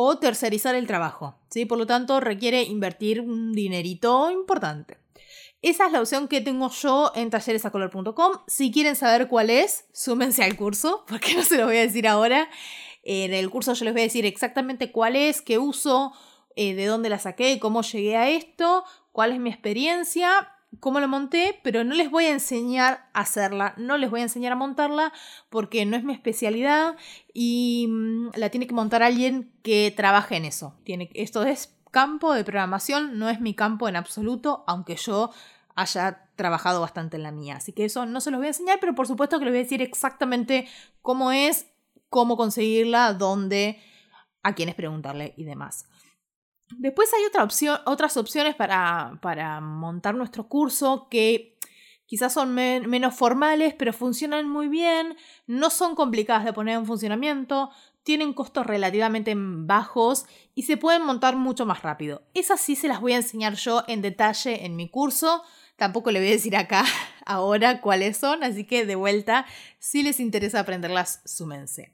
o 0.00 0.16
tercerizar 0.16 0.76
el 0.76 0.86
trabajo. 0.86 1.34
¿sí? 1.50 1.64
Por 1.64 1.76
lo 1.76 1.84
tanto, 1.84 2.20
requiere 2.20 2.62
invertir 2.62 3.20
un 3.20 3.52
dinerito 3.52 4.30
importante. 4.30 4.98
Esa 5.60 5.86
es 5.86 5.92
la 5.92 6.00
opción 6.00 6.28
que 6.28 6.40
tengo 6.40 6.70
yo 6.70 7.10
en 7.16 7.30
talleresacolor.com. 7.30 8.32
Si 8.46 8.70
quieren 8.70 8.94
saber 8.94 9.26
cuál 9.26 9.50
es, 9.50 9.86
súmense 9.92 10.44
al 10.44 10.56
curso, 10.56 11.04
porque 11.08 11.34
no 11.34 11.42
se 11.42 11.56
lo 11.56 11.66
voy 11.66 11.78
a 11.78 11.80
decir 11.80 12.06
ahora. 12.06 12.48
En 13.02 13.34
el 13.34 13.50
curso 13.50 13.72
yo 13.72 13.84
les 13.86 13.92
voy 13.92 14.02
a 14.02 14.04
decir 14.04 14.24
exactamente 14.24 14.92
cuál 14.92 15.16
es, 15.16 15.42
qué 15.42 15.58
uso, 15.58 16.12
eh, 16.54 16.74
de 16.74 16.86
dónde 16.86 17.08
la 17.08 17.18
saqué, 17.18 17.58
cómo 17.58 17.82
llegué 17.82 18.16
a 18.16 18.28
esto, 18.28 18.84
cuál 19.10 19.32
es 19.32 19.40
mi 19.40 19.50
experiencia 19.50 20.48
cómo 20.80 21.00
lo 21.00 21.08
monté, 21.08 21.58
pero 21.62 21.84
no 21.84 21.94
les 21.94 22.10
voy 22.10 22.26
a 22.26 22.32
enseñar 22.32 23.08
a 23.12 23.20
hacerla, 23.20 23.74
no 23.78 23.96
les 23.96 24.10
voy 24.10 24.20
a 24.20 24.24
enseñar 24.24 24.52
a 24.52 24.56
montarla 24.56 25.12
porque 25.48 25.84
no 25.86 25.96
es 25.96 26.04
mi 26.04 26.12
especialidad 26.12 26.96
y 27.32 27.86
mm, 27.88 28.30
la 28.36 28.50
tiene 28.50 28.66
que 28.66 28.74
montar 28.74 29.02
alguien 29.02 29.52
que 29.62 29.92
trabaje 29.96 30.36
en 30.36 30.44
eso. 30.44 30.74
Tiene, 30.84 31.10
esto 31.14 31.42
es 31.42 31.74
campo 31.90 32.34
de 32.34 32.44
programación, 32.44 33.18
no 33.18 33.28
es 33.28 33.40
mi 33.40 33.54
campo 33.54 33.88
en 33.88 33.96
absoluto, 33.96 34.64
aunque 34.66 34.96
yo 34.96 35.30
haya 35.74 36.28
trabajado 36.36 36.80
bastante 36.80 37.16
en 37.16 37.22
la 37.22 37.32
mía. 37.32 37.56
Así 37.56 37.72
que 37.72 37.84
eso 37.84 38.04
no 38.04 38.20
se 38.20 38.30
los 38.30 38.38
voy 38.38 38.46
a 38.46 38.50
enseñar, 38.50 38.78
pero 38.80 38.94
por 38.94 39.06
supuesto 39.06 39.38
que 39.38 39.44
les 39.44 39.52
voy 39.52 39.60
a 39.60 39.62
decir 39.62 39.82
exactamente 39.82 40.68
cómo 41.02 41.32
es, 41.32 41.66
cómo 42.10 42.36
conseguirla, 42.36 43.14
dónde, 43.14 43.80
a 44.42 44.54
quiénes 44.54 44.74
preguntarle 44.74 45.34
y 45.36 45.44
demás. 45.44 45.86
Después 46.76 47.12
hay 47.14 47.24
otra 47.24 47.44
opción, 47.44 47.78
otras 47.86 48.16
opciones 48.16 48.54
para, 48.54 49.18
para, 49.22 49.60
montar 49.60 50.14
nuestro 50.14 50.48
curso 50.48 51.08
que 51.10 51.56
quizás 52.06 52.32
son 52.32 52.54
menos 52.54 53.14
formales, 53.14 53.74
pero 53.74 53.92
funcionan 53.92 54.48
muy 54.48 54.68
bien, 54.68 55.16
no 55.46 55.70
son 55.70 55.94
complicadas 55.94 56.44
de 56.44 56.52
poner 56.52 56.76
en 56.78 56.86
funcionamiento, 56.86 57.70
tienen 58.02 58.32
costos 58.32 58.66
relativamente 58.66 59.34
bajos 59.36 60.24
y 60.54 60.62
se 60.62 60.78
pueden 60.78 61.04
montar 61.04 61.36
mucho 61.36 61.66
más 61.66 61.82
rápido. 61.82 62.22
Esas 62.32 62.58
sí 62.58 62.74
se 62.74 62.88
las 62.88 63.02
voy 63.02 63.12
a 63.12 63.16
enseñar 63.16 63.54
yo 63.54 63.84
en 63.86 64.00
detalle 64.00 64.64
en 64.64 64.76
mi 64.76 64.88
curso. 64.88 65.42
Tampoco 65.76 66.10
le 66.10 66.20
voy 66.20 66.28
a 66.28 66.32
decir 66.32 66.56
acá 66.56 66.86
ahora 67.26 67.82
cuáles 67.82 68.16
son, 68.16 68.42
así 68.42 68.64
que 68.64 68.86
de 68.86 68.94
vuelta, 68.94 69.44
si 69.78 70.02
les 70.02 70.20
interesa 70.20 70.60
aprenderlas, 70.60 71.20
súmense. 71.26 71.92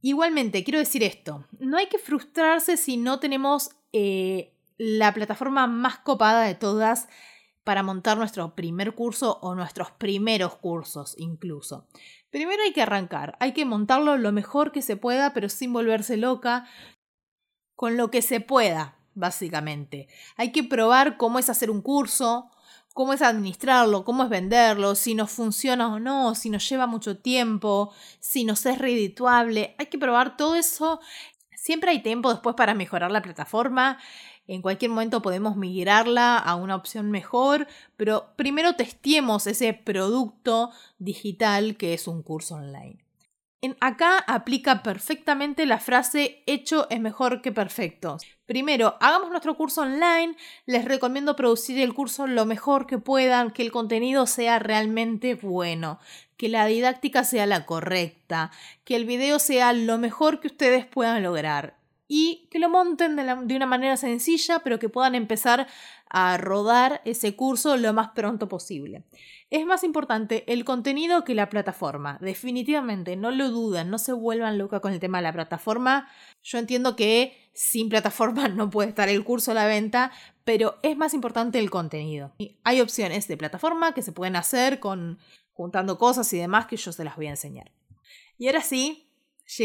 Igualmente, 0.00 0.62
quiero 0.62 0.78
decir 0.78 1.02
esto, 1.02 1.44
no 1.68 1.76
hay 1.76 1.88
que 1.88 1.98
frustrarse 1.98 2.76
si 2.76 2.96
no 2.96 3.20
tenemos 3.20 3.70
eh, 3.92 4.54
la 4.78 5.12
plataforma 5.12 5.66
más 5.66 5.98
copada 5.98 6.42
de 6.42 6.54
todas 6.54 7.08
para 7.62 7.82
montar 7.82 8.16
nuestro 8.16 8.54
primer 8.54 8.94
curso 8.94 9.38
o 9.42 9.54
nuestros 9.54 9.90
primeros 9.90 10.56
cursos 10.56 11.14
incluso. 11.18 11.86
Primero 12.30 12.62
hay 12.62 12.72
que 12.72 12.82
arrancar, 12.82 13.36
hay 13.40 13.52
que 13.52 13.66
montarlo 13.66 14.16
lo 14.16 14.32
mejor 14.32 14.72
que 14.72 14.80
se 14.80 14.96
pueda, 14.96 15.34
pero 15.34 15.48
sin 15.48 15.72
volverse 15.72 16.16
loca, 16.16 16.66
con 17.74 17.96
lo 17.96 18.10
que 18.10 18.22
se 18.22 18.40
pueda, 18.40 18.96
básicamente. 19.14 20.08
Hay 20.36 20.52
que 20.52 20.64
probar 20.64 21.16
cómo 21.18 21.38
es 21.38 21.50
hacer 21.50 21.70
un 21.70 21.82
curso, 21.82 22.50
cómo 22.94 23.12
es 23.12 23.22
administrarlo, 23.22 24.04
cómo 24.04 24.24
es 24.24 24.30
venderlo, 24.30 24.94
si 24.94 25.14
nos 25.14 25.30
funciona 25.30 25.92
o 25.92 26.00
no, 26.00 26.34
si 26.34 26.50
nos 26.50 26.68
lleva 26.68 26.86
mucho 26.86 27.18
tiempo, 27.18 27.92
si 28.18 28.44
nos 28.44 28.64
es 28.66 28.78
redituable. 28.78 29.74
Hay 29.78 29.86
que 29.86 29.98
probar 29.98 30.36
todo 30.36 30.54
eso. 30.54 31.00
Siempre 31.60 31.90
hay 31.90 32.02
tiempo 32.02 32.30
después 32.30 32.54
para 32.54 32.72
mejorar 32.72 33.10
la 33.10 33.20
plataforma. 33.20 33.98
En 34.46 34.62
cualquier 34.62 34.92
momento 34.92 35.20
podemos 35.20 35.56
migrarla 35.56 36.38
a 36.38 36.54
una 36.54 36.76
opción 36.76 37.10
mejor, 37.10 37.66
pero 37.96 38.32
primero 38.36 38.76
testiemos 38.76 39.46
ese 39.48 39.74
producto 39.74 40.70
digital 40.98 41.76
que 41.76 41.94
es 41.94 42.06
un 42.06 42.22
curso 42.22 42.54
online. 42.54 43.04
En 43.60 43.76
acá 43.80 44.18
aplica 44.28 44.84
perfectamente 44.84 45.66
la 45.66 45.80
frase 45.80 46.44
hecho 46.46 46.86
es 46.90 47.00
mejor 47.00 47.42
que 47.42 47.50
perfecto. 47.50 48.18
Primero, 48.46 48.96
hagamos 49.00 49.30
nuestro 49.30 49.56
curso 49.56 49.82
online. 49.82 50.36
Les 50.64 50.84
recomiendo 50.84 51.34
producir 51.34 51.80
el 51.80 51.92
curso 51.92 52.28
lo 52.28 52.46
mejor 52.46 52.86
que 52.86 52.98
puedan, 52.98 53.50
que 53.50 53.62
el 53.62 53.72
contenido 53.72 54.28
sea 54.28 54.60
realmente 54.60 55.34
bueno, 55.34 55.98
que 56.38 56.48
la 56.48 56.64
didáctica 56.64 57.24
sea 57.24 57.44
la 57.44 57.66
correcta, 57.66 58.50
que 58.84 58.96
el 58.96 59.04
video 59.04 59.38
sea 59.38 59.74
lo 59.74 59.98
mejor 59.98 60.40
que 60.40 60.46
ustedes 60.46 60.86
puedan 60.86 61.22
lograr 61.22 61.76
y 62.08 62.48
que 62.50 62.58
lo 62.58 62.70
monten 62.70 63.16
de, 63.16 63.56
una 63.56 63.66
manera 63.66 63.98
sencilla, 63.98 64.60
pero 64.60 64.78
que 64.78 64.88
puedan 64.88 65.14
empezar 65.14 65.66
a 66.08 66.38
rodar 66.38 67.02
ese 67.04 67.36
curso 67.36 67.76
lo 67.76 67.92
más 67.92 68.10
pronto 68.10 68.48
posible. 68.48 69.04
Es 69.50 69.66
más 69.66 69.84
importante 69.84 70.50
el 70.50 70.64
contenido 70.64 71.24
que 71.24 71.34
la 71.34 71.50
plataforma. 71.50 72.18
Definitivamente, 72.22 73.16
no 73.16 73.30
lo 73.30 73.50
dudan, 73.50 73.90
no 73.90 73.98
se 73.98 74.12
vuelvan 74.12 74.56
loca 74.56 74.80
con 74.80 74.92
el 74.92 75.00
tema 75.00 75.18
de 75.18 75.24
la 75.24 75.32
plataforma. 75.34 76.08
Yo 76.42 76.58
entiendo 76.58 76.96
que 76.96 77.50
sin 77.52 77.90
plataforma 77.90 78.48
no 78.48 78.70
puede 78.70 78.88
estar 78.88 79.10
el 79.10 79.22
curso 79.22 79.50
a 79.50 79.54
la 79.54 79.66
venta, 79.66 80.10
pero 80.44 80.78
es 80.82 80.96
más 80.96 81.12
importante 81.12 81.58
el 81.58 81.68
contenido. 81.68 82.32
Hay 82.64 82.80
opciones 82.80 83.28
de 83.28 83.36
plataforma 83.36 83.92
que 83.92 84.02
se 84.02 84.12
pueden 84.12 84.36
hacer 84.36 84.80
con 84.80 85.18
juntando 85.58 85.98
cosas 85.98 86.32
y 86.32 86.38
demás 86.38 86.66
que 86.66 86.76
yo 86.76 86.92
se 86.92 87.02
las 87.02 87.16
voy 87.16 87.26
a 87.26 87.30
enseñar. 87.30 87.72
Y 88.38 88.46
ahora 88.46 88.62
sí, 88.62 89.10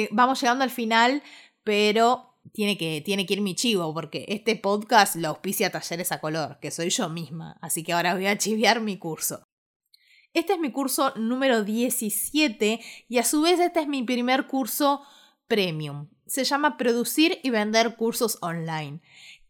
vamos 0.10 0.42
llegando 0.42 0.64
al 0.64 0.72
final, 0.72 1.22
pero 1.64 2.36
tiene 2.52 2.80
que, 2.80 3.02
tiene 3.06 3.28
que 3.28 3.36
ir 3.36 3.42
mi 3.42 3.54
chivo, 3.54 3.94
porque 3.94 4.26
este 4.28 4.56
podcast 4.56 5.16
lo 5.16 5.28
auspicia 5.28 5.72
Talleres 5.72 6.12
a 6.12 6.20
Color, 6.20 6.58
que 6.60 6.72
soy 6.72 6.90
yo 6.90 7.10
misma, 7.10 7.60
así 7.62 7.84
que 7.84 7.94
ahora 7.94 8.16
voy 8.16 8.26
a 8.26 8.40
chiviar 8.40 8.82
mi 8.82 8.98
curso. 8.98 9.44
Este 10.34 10.54
es 10.54 10.60
mi 10.60 10.72
curso 10.72 11.14
número 11.16 11.64
17 11.64 12.82
y 13.08 13.18
a 13.20 13.24
su 13.24 13.44
vez 13.44 13.60
este 13.60 13.82
es 13.82 13.88
mi 13.88 14.02
primer 14.02 14.48
curso 14.48 15.04
premium. 15.48 16.10
Se 16.26 16.44
llama 16.44 16.76
Producir 16.76 17.40
y 17.44 17.52
Vender 17.52 17.96
Cursos 17.98 18.40
Online. 18.42 19.00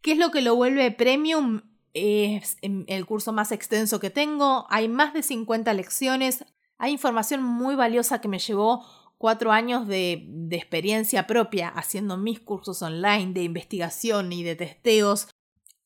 ¿Qué 0.02 0.12
es 0.12 0.18
lo 0.18 0.30
que 0.32 0.42
lo 0.42 0.58
vuelve 0.58 0.92
premium? 0.92 1.62
Es 1.94 2.58
el 2.62 3.06
curso 3.06 3.34
más 3.34 3.52
extenso 3.52 4.00
que 4.00 4.10
tengo, 4.10 4.66
hay 4.70 4.88
más 4.88 5.14
de 5.14 5.22
50 5.22 5.74
lecciones, 5.74 6.44
hay 6.78 6.92
información 6.92 7.44
muy 7.44 7.76
valiosa 7.76 8.20
que 8.20 8.28
me 8.28 8.40
llevó 8.40 8.84
cuatro 9.24 9.54
años 9.54 9.88
de, 9.88 10.28
experiencia 10.52 11.28
propia 11.28 11.70
haciendo 11.70 12.18
mis 12.18 12.42
cursos 12.42 12.82
online 12.82 13.32
de 13.32 13.44
investigación 13.44 14.34
y 14.34 14.44
de 14.44 14.58
testeos. 14.58 15.30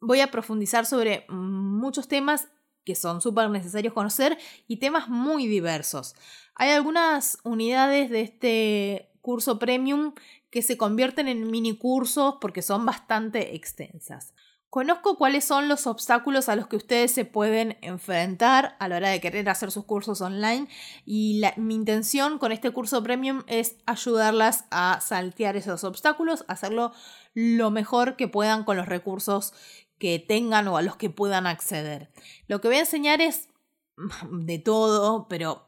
Voy 0.02 0.22
a 0.22 0.32
profundizar 0.32 0.88
sobre 0.88 1.28
muchos 1.30 2.08
temas 2.08 2.48
que 2.84 2.96
son 2.96 3.22
súper 3.22 3.52
necesarios 3.52 3.94
conocer 3.94 4.40
y 4.68 4.78
temas 4.78 5.08
muy 5.08 5.46
diversos. 5.46 6.16
Hay 6.56 6.72
algunas 6.72 7.38
unidades 7.44 8.10
de 8.10 8.22
este 8.22 9.12
curso 9.22 9.60
premium 9.60 10.14
que 10.50 10.64
se 10.64 10.76
convierten 10.76 11.28
en 11.28 11.52
mini 11.52 11.78
cursos 11.78 12.38
porque 12.42 12.64
son 12.64 12.88
bastante 12.88 13.56
extensas. 13.56 14.34
Conozco 14.70 15.18
cuáles 15.18 15.46
son 15.46 15.70
los 15.70 15.88
obstáculos 15.88 16.50
a 16.50 16.58
los 16.58 16.68
que 16.68 16.76
ustedes 16.76 17.14
se 17.14 17.24
pueden 17.24 17.78
enfrentar 17.82 18.76
a 18.80 18.90
la 18.90 18.98
hora 18.98 19.10
de 19.10 19.22
querer 19.22 19.48
hacer 19.48 19.72
sus 19.72 19.86
cursos 19.86 20.20
online 20.20 20.68
y 21.06 21.42
mi 21.56 21.74
intención 21.74 22.38
con 22.38 22.52
este 22.52 22.72
curso 22.72 23.02
premium 23.02 23.44
es 23.48 23.78
ayudarlas 23.86 24.66
a 24.70 25.00
saltear 25.00 25.56
esos 25.56 25.86
obstáculos, 25.86 26.44
hacerlo 26.50 26.92
lo 27.34 27.72
mejor 27.72 28.18
que 28.18 28.28
puedan 28.28 28.66
con 28.66 28.76
los 28.76 28.88
recursos 28.88 29.54
que 30.00 30.20
tengan 30.20 30.68
o 30.68 30.76
a 30.76 30.82
los 30.82 30.98
que 30.98 31.10
puedan 31.10 31.48
acceder. 31.48 32.12
Lo 32.48 32.60
que 32.60 32.68
voy 32.68 32.78
a 32.78 32.82
enseñar 32.82 33.22
es 33.22 33.48
de 34.32 34.60
todo, 34.60 35.28
pero 35.30 35.66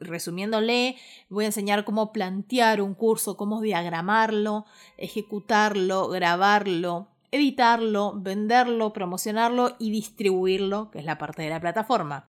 resumiéndole, 0.00 0.96
voy 1.28 1.44
a 1.44 1.48
enseñar 1.48 1.84
cómo 1.84 2.12
plantear 2.12 2.80
un 2.80 2.94
curso, 2.94 3.36
cómo 3.36 3.60
diagramarlo, 3.60 4.64
ejecutarlo, 4.96 6.08
grabarlo, 6.08 7.11
editarlo, 7.32 8.14
venderlo, 8.16 8.92
promocionarlo 8.92 9.74
y 9.78 9.90
distribuirlo, 9.90 10.90
que 10.90 11.00
es 11.00 11.04
la 11.04 11.18
parte 11.18 11.42
de 11.42 11.50
la 11.50 11.60
plataforma. 11.60 12.28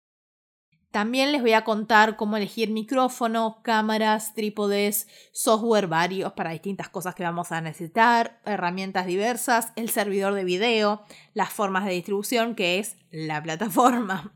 También 0.91 1.31
les 1.31 1.41
voy 1.41 1.53
a 1.53 1.63
contar 1.63 2.17
cómo 2.17 2.35
elegir 2.35 2.69
micrófono, 2.69 3.61
cámaras, 3.63 4.33
trípodes, 4.33 5.07
software 5.31 5.87
varios 5.87 6.33
para 6.33 6.51
distintas 6.51 6.89
cosas 6.89 7.15
que 7.15 7.23
vamos 7.23 7.53
a 7.53 7.61
necesitar, 7.61 8.41
herramientas 8.43 9.05
diversas, 9.05 9.71
el 9.77 9.89
servidor 9.89 10.33
de 10.33 10.43
video, 10.43 11.03
las 11.33 11.49
formas 11.49 11.85
de 11.85 11.93
distribución 11.93 12.55
que 12.55 12.79
es 12.79 12.97
la 13.09 13.41
plataforma. 13.41 14.33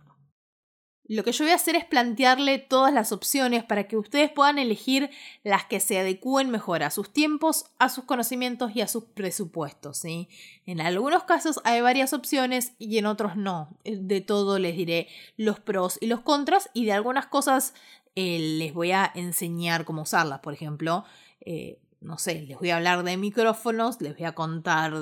Lo 1.08 1.24
que 1.24 1.32
yo 1.32 1.46
voy 1.46 1.52
a 1.52 1.56
hacer 1.56 1.76
es 1.76 1.86
plantearle 1.86 2.58
todas 2.58 2.92
las 2.92 3.12
opciones 3.12 3.64
para 3.64 3.88
que 3.88 3.96
ustedes 3.96 4.32
puedan 4.32 4.58
elegir 4.58 5.12
las 5.44 5.66
que 5.66 5.80
se 5.80 6.00
adecúen 6.00 6.50
mejor 6.50 6.82
a 6.82 6.90
sus 6.90 7.14
tiempos, 7.14 7.66
a 7.78 7.90
sus 7.90 8.06
conocimientos 8.06 8.76
y 8.76 8.82
a 8.82 8.88
sus 8.88 9.04
presupuestos. 9.04 10.00
¿sí? 10.00 10.30
En 10.66 10.82
algunos 10.82 11.24
casos 11.24 11.60
hay 11.64 11.82
varias 11.82 12.14
opciones 12.14 12.74
y 12.80 12.98
en 12.98 13.06
otros 13.06 13.36
no. 13.36 13.78
De 13.84 14.22
todo 14.22 14.58
les 14.58 14.76
diré 14.76 15.08
los 15.38 15.60
pros 15.60 16.00
y 16.02 16.08
los 16.08 16.22
contras 16.22 16.72
y 16.74 16.86
de 16.86 16.94
algunas 16.94 17.28
cosas 17.28 17.76
eh, 18.16 18.40
les 18.58 18.74
voy 18.74 18.92
a 18.92 19.12
enseñar 19.14 19.86
cómo 19.86 20.04
usarlas. 20.04 20.40
Por 20.40 20.54
ejemplo, 20.54 21.06
eh, 21.42 21.78
no 22.02 22.18
sé, 22.18 22.42
les 22.42 22.58
voy 22.58 22.72
a 22.72 22.78
hablar 22.78 23.04
de 23.04 23.18
micrófonos, 23.18 24.02
les 24.02 24.18
voy 24.18 24.26
a 24.26 24.34
contar 24.34 24.94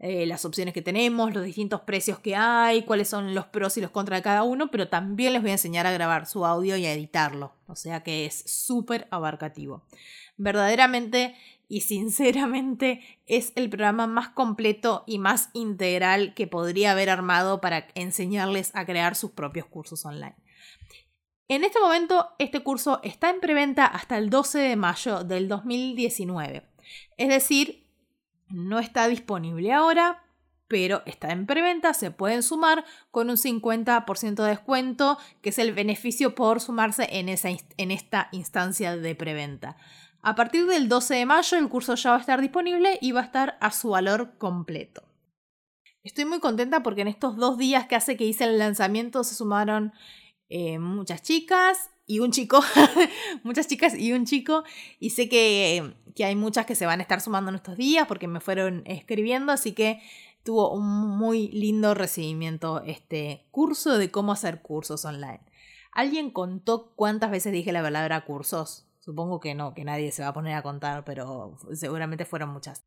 eh, 0.00 0.26
las 0.26 0.44
opciones 0.44 0.72
que 0.72 0.82
tenemos, 0.82 1.34
los 1.34 1.44
distintos 1.44 1.80
precios 1.80 2.20
que 2.20 2.36
hay, 2.36 2.82
cuáles 2.82 3.08
son 3.08 3.34
los 3.34 3.46
pros 3.46 3.76
y 3.76 3.80
los 3.80 3.90
contras 3.90 4.20
de 4.20 4.22
cada 4.22 4.44
uno, 4.44 4.70
pero 4.70 4.88
también 4.88 5.32
les 5.32 5.42
voy 5.42 5.50
a 5.50 5.54
enseñar 5.54 5.86
a 5.86 5.92
grabar 5.92 6.26
su 6.26 6.46
audio 6.46 6.76
y 6.76 6.86
a 6.86 6.92
editarlo. 6.92 7.52
O 7.66 7.74
sea 7.74 8.02
que 8.02 8.24
es 8.24 8.44
súper 8.46 9.08
abarcativo. 9.10 9.82
Verdaderamente 10.36 11.34
y 11.68 11.82
sinceramente 11.82 13.00
es 13.26 13.52
el 13.56 13.68
programa 13.68 14.06
más 14.06 14.28
completo 14.30 15.04
y 15.06 15.18
más 15.18 15.50
integral 15.52 16.34
que 16.34 16.46
podría 16.46 16.92
haber 16.92 17.10
armado 17.10 17.60
para 17.60 17.88
enseñarles 17.94 18.70
a 18.74 18.86
crear 18.86 19.14
sus 19.14 19.32
propios 19.32 19.66
cursos 19.66 20.04
online. 20.06 20.36
En 21.48 21.64
este 21.64 21.80
momento, 21.80 22.28
este 22.38 22.62
curso 22.62 23.00
está 23.02 23.30
en 23.30 23.40
preventa 23.40 23.86
hasta 23.86 24.18
el 24.18 24.28
12 24.28 24.58
de 24.58 24.76
mayo 24.76 25.24
del 25.24 25.48
2019. 25.48 26.62
Es 27.16 27.28
decir, 27.28 27.87
no 28.50 28.78
está 28.78 29.08
disponible 29.08 29.72
ahora, 29.72 30.22
pero 30.68 31.02
está 31.06 31.30
en 31.30 31.46
preventa, 31.46 31.94
se 31.94 32.10
pueden 32.10 32.42
sumar 32.42 32.84
con 33.10 33.30
un 33.30 33.36
50% 33.36 34.34
de 34.34 34.48
descuento, 34.48 35.18
que 35.40 35.48
es 35.48 35.58
el 35.58 35.72
beneficio 35.72 36.34
por 36.34 36.60
sumarse 36.60 37.08
en, 37.10 37.28
esa, 37.28 37.48
en 37.48 37.90
esta 37.90 38.28
instancia 38.32 38.96
de 38.96 39.14
preventa. 39.14 39.76
A 40.20 40.34
partir 40.34 40.66
del 40.66 40.88
12 40.88 41.14
de 41.14 41.26
mayo 41.26 41.56
el 41.56 41.68
curso 41.68 41.94
ya 41.94 42.10
va 42.10 42.16
a 42.16 42.20
estar 42.20 42.40
disponible 42.40 42.98
y 43.00 43.12
va 43.12 43.20
a 43.20 43.24
estar 43.24 43.56
a 43.60 43.70
su 43.70 43.90
valor 43.90 44.36
completo. 44.36 45.02
Estoy 46.02 46.24
muy 46.24 46.40
contenta 46.40 46.82
porque 46.82 47.02
en 47.02 47.08
estos 47.08 47.36
dos 47.36 47.58
días 47.58 47.86
que 47.86 47.96
hace 47.96 48.16
que 48.16 48.24
hice 48.24 48.44
el 48.44 48.58
lanzamiento 48.58 49.24
se 49.24 49.34
sumaron 49.34 49.92
eh, 50.48 50.78
muchas 50.78 51.22
chicas 51.22 51.90
y 52.06 52.20
un 52.20 52.30
chico, 52.30 52.60
muchas 53.42 53.66
chicas 53.66 53.94
y 53.94 54.12
un 54.12 54.24
chico, 54.24 54.64
y 54.98 55.10
sé 55.10 55.28
que, 55.28 55.94
que, 56.14 56.24
hay 56.24 56.34
muchas 56.34 56.64
que 56.64 56.74
se 56.74 56.86
van 56.86 57.00
a 57.00 57.02
estar 57.02 57.20
sumando 57.20 57.50
en 57.50 57.56
estos 57.56 57.76
días 57.76 58.06
porque 58.06 58.28
me 58.28 58.40
fueron 58.40 58.82
escribiendo, 58.86 59.52
así 59.52 59.72
que 59.72 60.00
tuvo 60.42 60.72
un 60.72 61.18
muy 61.18 61.48
lindo 61.48 61.92
recibimiento 61.94 62.82
este 62.86 63.46
curso 63.50 63.98
de 63.98 64.10
cómo 64.10 64.32
hacer 64.32 64.62
cursos 64.62 65.04
online. 65.04 65.40
¿Alguien 65.92 66.30
contó 66.30 66.92
cuántas 66.96 67.30
veces 67.30 67.52
dije 67.52 67.72
la 67.72 67.82
palabra 67.82 68.24
cursos? 68.24 68.86
Supongo 69.00 69.40
que 69.40 69.54
no, 69.54 69.74
que 69.74 69.84
nadie 69.84 70.12
se 70.12 70.22
va 70.22 70.28
a 70.28 70.32
poner 70.32 70.54
a 70.54 70.62
contar, 70.62 71.04
pero 71.04 71.58
seguramente 71.74 72.24
fueron 72.24 72.50
muchas. 72.50 72.84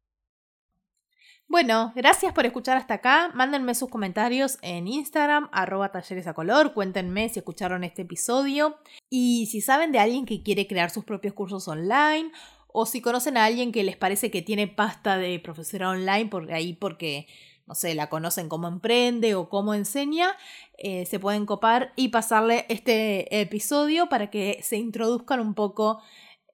Bueno, 1.52 1.92
gracias 1.98 2.32
por 2.32 2.46
escuchar 2.46 2.78
hasta 2.78 2.94
acá. 2.94 3.30
Mándenme 3.34 3.76
sus 3.76 3.90
comentarios 3.90 4.58
en 4.62 4.88
Instagram, 4.88 5.50
arroba 5.52 5.92
talleres 5.92 6.26
a 6.28 6.34
color. 6.34 6.74
Cuéntenme 6.74 7.28
si 7.28 7.40
escucharon 7.40 7.84
este 7.84 8.04
episodio. 8.04 8.78
Y 9.10 9.48
si 9.48 9.60
saben 9.60 9.92
de 9.92 10.00
alguien 10.00 10.26
que 10.26 10.44
quiere 10.44 10.66
crear 10.66 10.92
sus 10.92 11.04
propios 11.04 11.34
cursos 11.34 11.68
online 11.68 12.32
o 12.68 12.86
si 12.86 13.02
conocen 13.02 13.36
a 13.36 13.44
alguien 13.44 13.74
que 13.74 13.84
les 13.84 13.98
parece 13.98 14.32
que 14.32 14.42
tiene 14.42 14.70
pasta 14.70 15.18
de 15.18 15.42
profesora 15.42 15.90
online 15.90 16.28
por 16.28 16.50
ahí 16.54 16.72
porque 16.72 17.28
no 17.68 17.76
sé, 17.76 17.96
la 17.96 18.08
conocen 18.08 18.48
cómo 18.48 18.70
emprende 18.70 19.36
o 19.36 19.50
cómo 19.50 19.74
enseña, 19.74 20.38
eh, 20.78 21.06
se 21.06 21.20
pueden 21.20 21.46
copar 21.46 21.92
y 21.98 22.08
pasarle 22.08 22.66
este 22.70 23.42
episodio 23.42 24.08
para 24.08 24.30
que 24.30 24.62
se 24.64 24.78
introduzcan 24.78 25.42
un 25.42 25.54
poco 25.54 26.02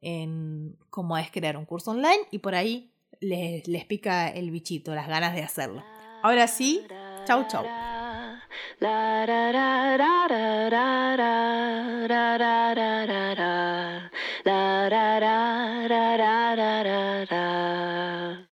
en 0.01 0.75
cómo 0.89 1.19
es 1.19 1.29
crear 1.29 1.55
un 1.55 1.65
curso 1.65 1.91
online 1.91 2.21
y 2.31 2.39
por 2.39 2.55
ahí 2.55 2.91
les, 3.19 3.67
les 3.67 3.85
pica 3.85 4.29
el 4.29 4.51
bichito, 4.51 4.93
las 4.95 5.07
ganas 5.07 5.35
de 5.35 5.43
hacerlo. 5.43 5.83
Ahora 6.23 6.47
sí, 6.47 6.85
chau 7.25 7.47
chau. 7.47 7.65